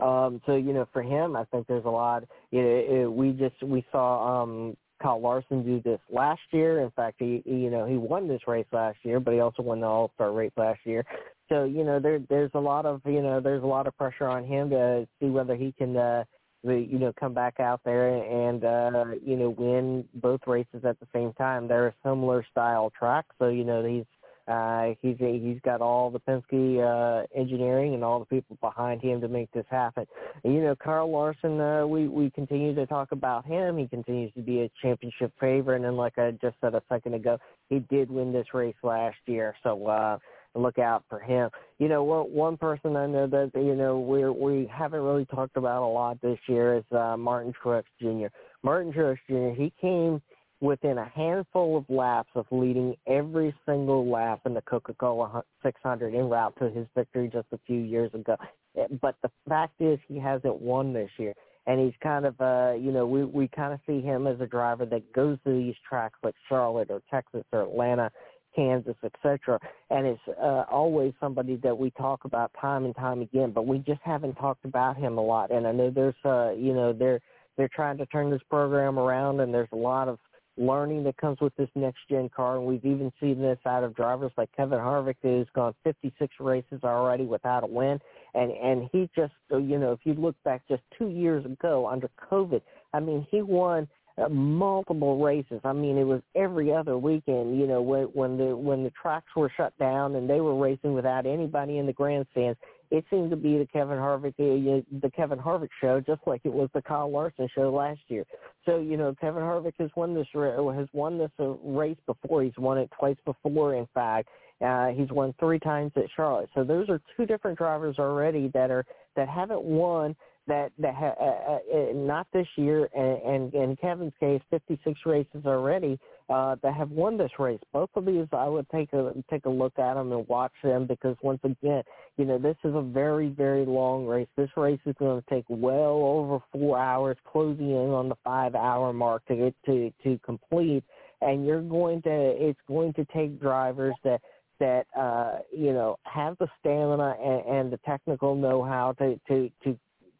[0.00, 2.24] Um, so you know, for him, I think there's a lot.
[2.50, 6.80] You know, it, we just we saw um, Kyle Larson do this last year.
[6.80, 9.80] In fact, he you know he won this race last year, but he also won
[9.80, 11.04] the All Star race last year.
[11.48, 14.26] So you know, there there's a lot of you know there's a lot of pressure
[14.26, 15.96] on him to see whether he can.
[15.96, 16.24] uh
[16.64, 21.06] you know come back out there and uh you know win both races at the
[21.14, 24.04] same time they're a similar style track so you know he's
[24.48, 29.20] uh, he's he's got all the Penske uh, engineering and all the people behind him
[29.20, 30.06] to make this happen.
[30.44, 33.76] And, you know, Kyle Larson, uh, we we continue to talk about him.
[33.76, 37.38] He continues to be a championship favorite, and like I just said a second ago,
[37.70, 39.56] he did win this race last year.
[39.64, 40.18] So uh,
[40.56, 41.50] look out for him.
[41.78, 45.56] You know, one one person I know that you know we we haven't really talked
[45.56, 48.26] about a lot this year is uh, Martin Truex Jr.
[48.62, 49.60] Martin Truex Jr.
[49.60, 50.20] He came
[50.60, 56.28] within a handful of laps of leading every single lap in the Coca-Cola 600 en
[56.30, 58.36] route to his victory just a few years ago.
[58.76, 61.34] Eh, but the fact is he hasn't won this year.
[61.66, 64.46] And he's kind of, uh, you know, we, we kind of see him as a
[64.46, 68.10] driver that goes to these tracks like Charlotte or Texas or Atlanta,
[68.56, 69.60] Kansas, etc.
[69.90, 73.78] And it's uh, always somebody that we talk about time and time again, but we
[73.78, 75.52] just haven't talked about him a lot.
[75.52, 77.20] And I know there's, uh, you know, they're
[77.56, 80.18] they're trying to turn this program around, and there's a lot of
[80.58, 82.56] learning that comes with this next gen car.
[82.56, 86.80] And we've even seen this out of drivers like Kevin Harvick, who's gone 56 races
[86.82, 87.98] already without a win.
[88.34, 92.10] And and he just, you know, if you look back just two years ago under
[92.30, 93.88] COVID, I mean, he won
[94.18, 95.60] uh, multiple races.
[95.64, 97.58] I mean, it was every other weekend.
[97.58, 100.94] You know, when when the when the tracks were shut down and they were racing
[100.94, 102.58] without anybody in the grandstands,
[102.90, 106.52] it seemed to be the Kevin Harvick uh, the Kevin Harvick show, just like it
[106.52, 108.24] was the Kyle Larson show last year.
[108.64, 112.42] So you know, Kevin Harvick has won this has won this uh, race before.
[112.42, 114.28] He's won it twice before, in fact.
[114.64, 116.48] Uh, he's won three times at Charlotte.
[116.54, 121.14] So those are two different drivers already that are that haven't won that that ha,
[121.20, 126.74] uh, uh, not this year, and, and in Kevin's case, 56 races already uh, that
[126.74, 127.60] have won this race.
[127.72, 130.86] Both of these, I would take a take a look at them and watch them
[130.86, 131.82] because once again,
[132.16, 134.28] you know, this is a very very long race.
[134.36, 138.54] This race is going to take well over four hours, closing in on the five
[138.54, 140.84] hour mark to get to to complete.
[141.22, 144.20] And you're going to, it's going to take drivers that
[144.60, 149.78] that uh, you know have the stamina and, and the technical know-how to to to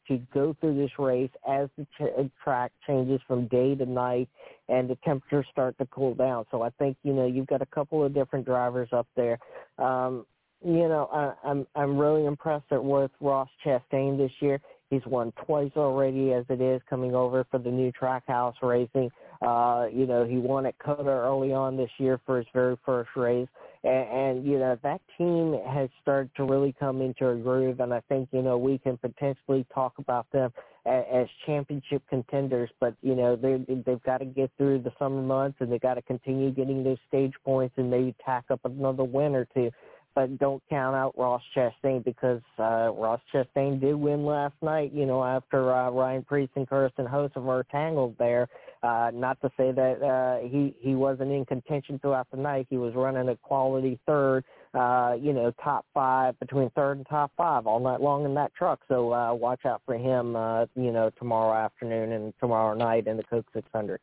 [0.09, 4.29] to go through this race as the ch- track changes from day to night
[4.69, 6.45] and the temperatures start to cool down.
[6.51, 9.39] So I think you know you've got a couple of different drivers up there.
[9.79, 10.27] Um,
[10.65, 14.61] you know I, I'm I'm really impressed with Ross Chastain this year.
[14.91, 19.11] He's won twice already as it is coming over for the new Trackhouse Racing.
[19.43, 23.11] Uh, you know, he won at COTA early on this year for his very first
[23.17, 23.49] race.
[23.85, 27.81] And, and, you know, that team has started to really come into a groove.
[27.81, 30.53] And I think, you know, we can potentially talk about them
[30.87, 32.71] as, championship contenders.
[32.81, 35.95] But, you know, they, they've got to get through the summer months and they've got
[35.95, 39.71] to continue getting those stage points and maybe tack up another win or two
[40.17, 44.93] but don't count out Ross Chastain because uh, Ross Chastain did win last night.
[44.93, 48.49] You know, after uh, Ryan Preece and Carson Hocevar tangled there.
[48.87, 52.67] Uh, not to say that uh, he he wasn't in contention throughout the night.
[52.71, 54.45] He was running a quality third.
[54.75, 58.55] Uh, you know, top five between third and top five all night long in that
[58.55, 58.81] truck.
[58.89, 60.37] So uh, watch out for him.
[60.37, 64.01] Uh, you know, tomorrow afternoon and tomorrow night in the Coke 600.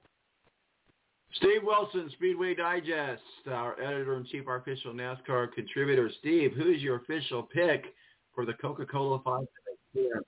[1.35, 6.11] Steve Wilson, Speedway Digest, our editor-in-chief, our official NASCAR contributor.
[6.19, 7.85] Steve, who is your official pick
[8.35, 9.47] for the Coca-Cola 500
[9.93, 10.23] year?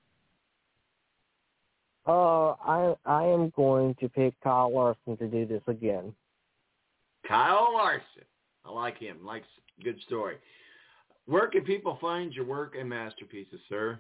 [2.07, 6.13] Uh, I I am going to pick Kyle Larson to do this again.
[7.27, 8.23] Kyle Larson.
[8.63, 9.25] I like him.
[9.25, 9.47] Likes
[9.83, 10.37] good story.
[11.25, 13.99] Where can people find your work and masterpieces, sir?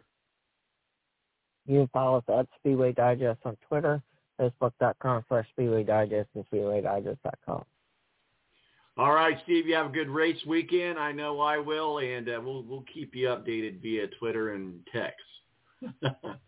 [1.65, 4.01] You can follow us at Speedway Digest on Twitter,
[4.39, 7.65] Facebook.com slash Speedway Digest, and SpeedwayDigest.com.
[8.97, 9.67] All right, Steve.
[9.67, 10.99] You have a good race weekend.
[10.99, 15.25] I know I will, and uh, we'll we'll keep you updated via Twitter and text.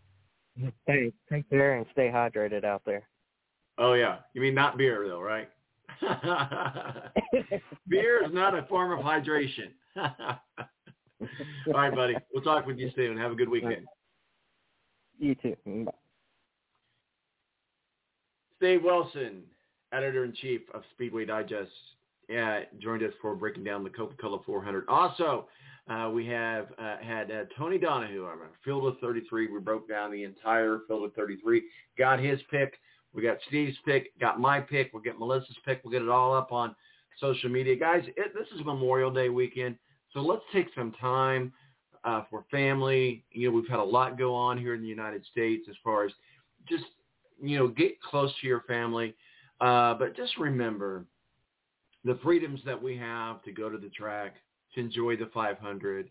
[0.85, 3.07] Hey, take care and stay hydrated out there.
[3.77, 5.49] oh yeah, you mean not beer though, right?
[7.87, 9.71] beer is not a form of hydration.
[9.97, 12.15] All right, buddy.
[12.33, 13.17] We'll talk with you soon.
[13.17, 13.85] Have a good weekend.
[15.17, 15.55] You too.
[15.65, 15.91] Bye.
[18.57, 19.43] Steve Wilson,
[19.93, 21.71] editor-in-chief of Speedway Digest,
[22.35, 24.85] uh, joined us for breaking down the Coca-Cola 400.
[24.89, 25.47] Also,
[25.89, 29.51] uh, we have uh, had uh, Tony Donahue, our field of 33.
[29.51, 31.63] We broke down the entire field of 33.
[31.97, 32.79] Got his pick.
[33.13, 34.17] We got Steve's pick.
[34.19, 34.91] Got my pick.
[34.93, 35.81] We'll get Melissa's pick.
[35.83, 36.75] We'll get it all up on
[37.19, 37.75] social media.
[37.75, 39.77] Guys, it, this is Memorial Day weekend,
[40.13, 41.53] so let's take some time
[42.03, 43.23] uh, for family.
[43.31, 46.05] You know, we've had a lot go on here in the United States as far
[46.05, 46.11] as
[46.67, 46.85] just,
[47.41, 49.15] you know, get close to your family.
[49.61, 51.05] Uh, but just remember
[52.03, 54.35] the freedoms that we have to go to the track,
[54.78, 56.09] to enjoy the 500,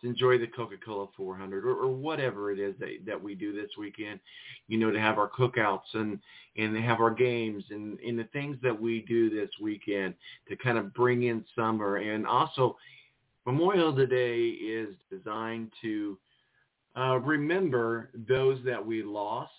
[0.00, 3.70] to enjoy the Coca-Cola 400 or, or whatever it is that, that we do this
[3.78, 4.20] weekend,
[4.66, 6.18] you know, to have our cookouts and,
[6.56, 10.14] and to have our games and, and the things that we do this weekend
[10.48, 11.96] to kind of bring in summer.
[11.96, 12.76] And also
[13.46, 16.18] Memorial Day is designed to
[16.96, 19.52] uh, remember those that we lost,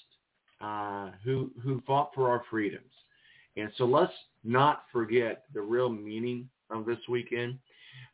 [0.61, 2.83] uh, who, who fought for our freedoms.
[3.55, 7.57] And so let's not forget the real meaning of this weekend.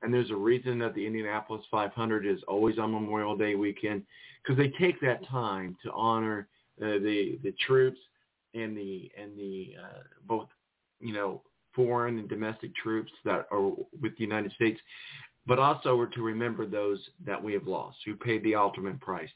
[0.01, 4.03] And there's a reason that the Indianapolis 500 is always on Memorial Day weekend
[4.43, 6.47] because they take that time to honor
[6.81, 7.99] uh, the the troops
[8.53, 10.47] and the and the uh, both
[10.99, 11.41] you know
[11.73, 13.71] foreign and domestic troops that are
[14.01, 14.79] with the United States,
[15.45, 19.29] but also to remember those that we have lost who paid the ultimate price.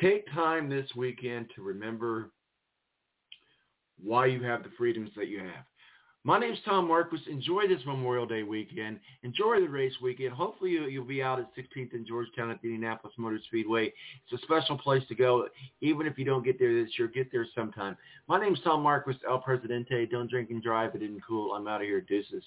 [0.00, 2.30] Take time this weekend to remember
[4.02, 5.64] why you have the freedoms that you have.
[6.26, 7.22] My name's Tom Marquis.
[7.30, 8.98] Enjoy this Memorial Day weekend.
[9.22, 10.32] Enjoy the race weekend.
[10.32, 13.92] Hopefully you, you'll be out at 16th and Georgetown at the Indianapolis Motor Speedway.
[14.24, 15.46] It's a special place to go.
[15.82, 17.96] Even if you don't get there this year, get there sometime.
[18.26, 20.04] My name's Tom Marquis, El Presidente.
[20.06, 20.96] Don't drink and drive.
[20.96, 21.54] It isn't cool.
[21.54, 22.00] I'm out of here.
[22.00, 22.42] Deuces.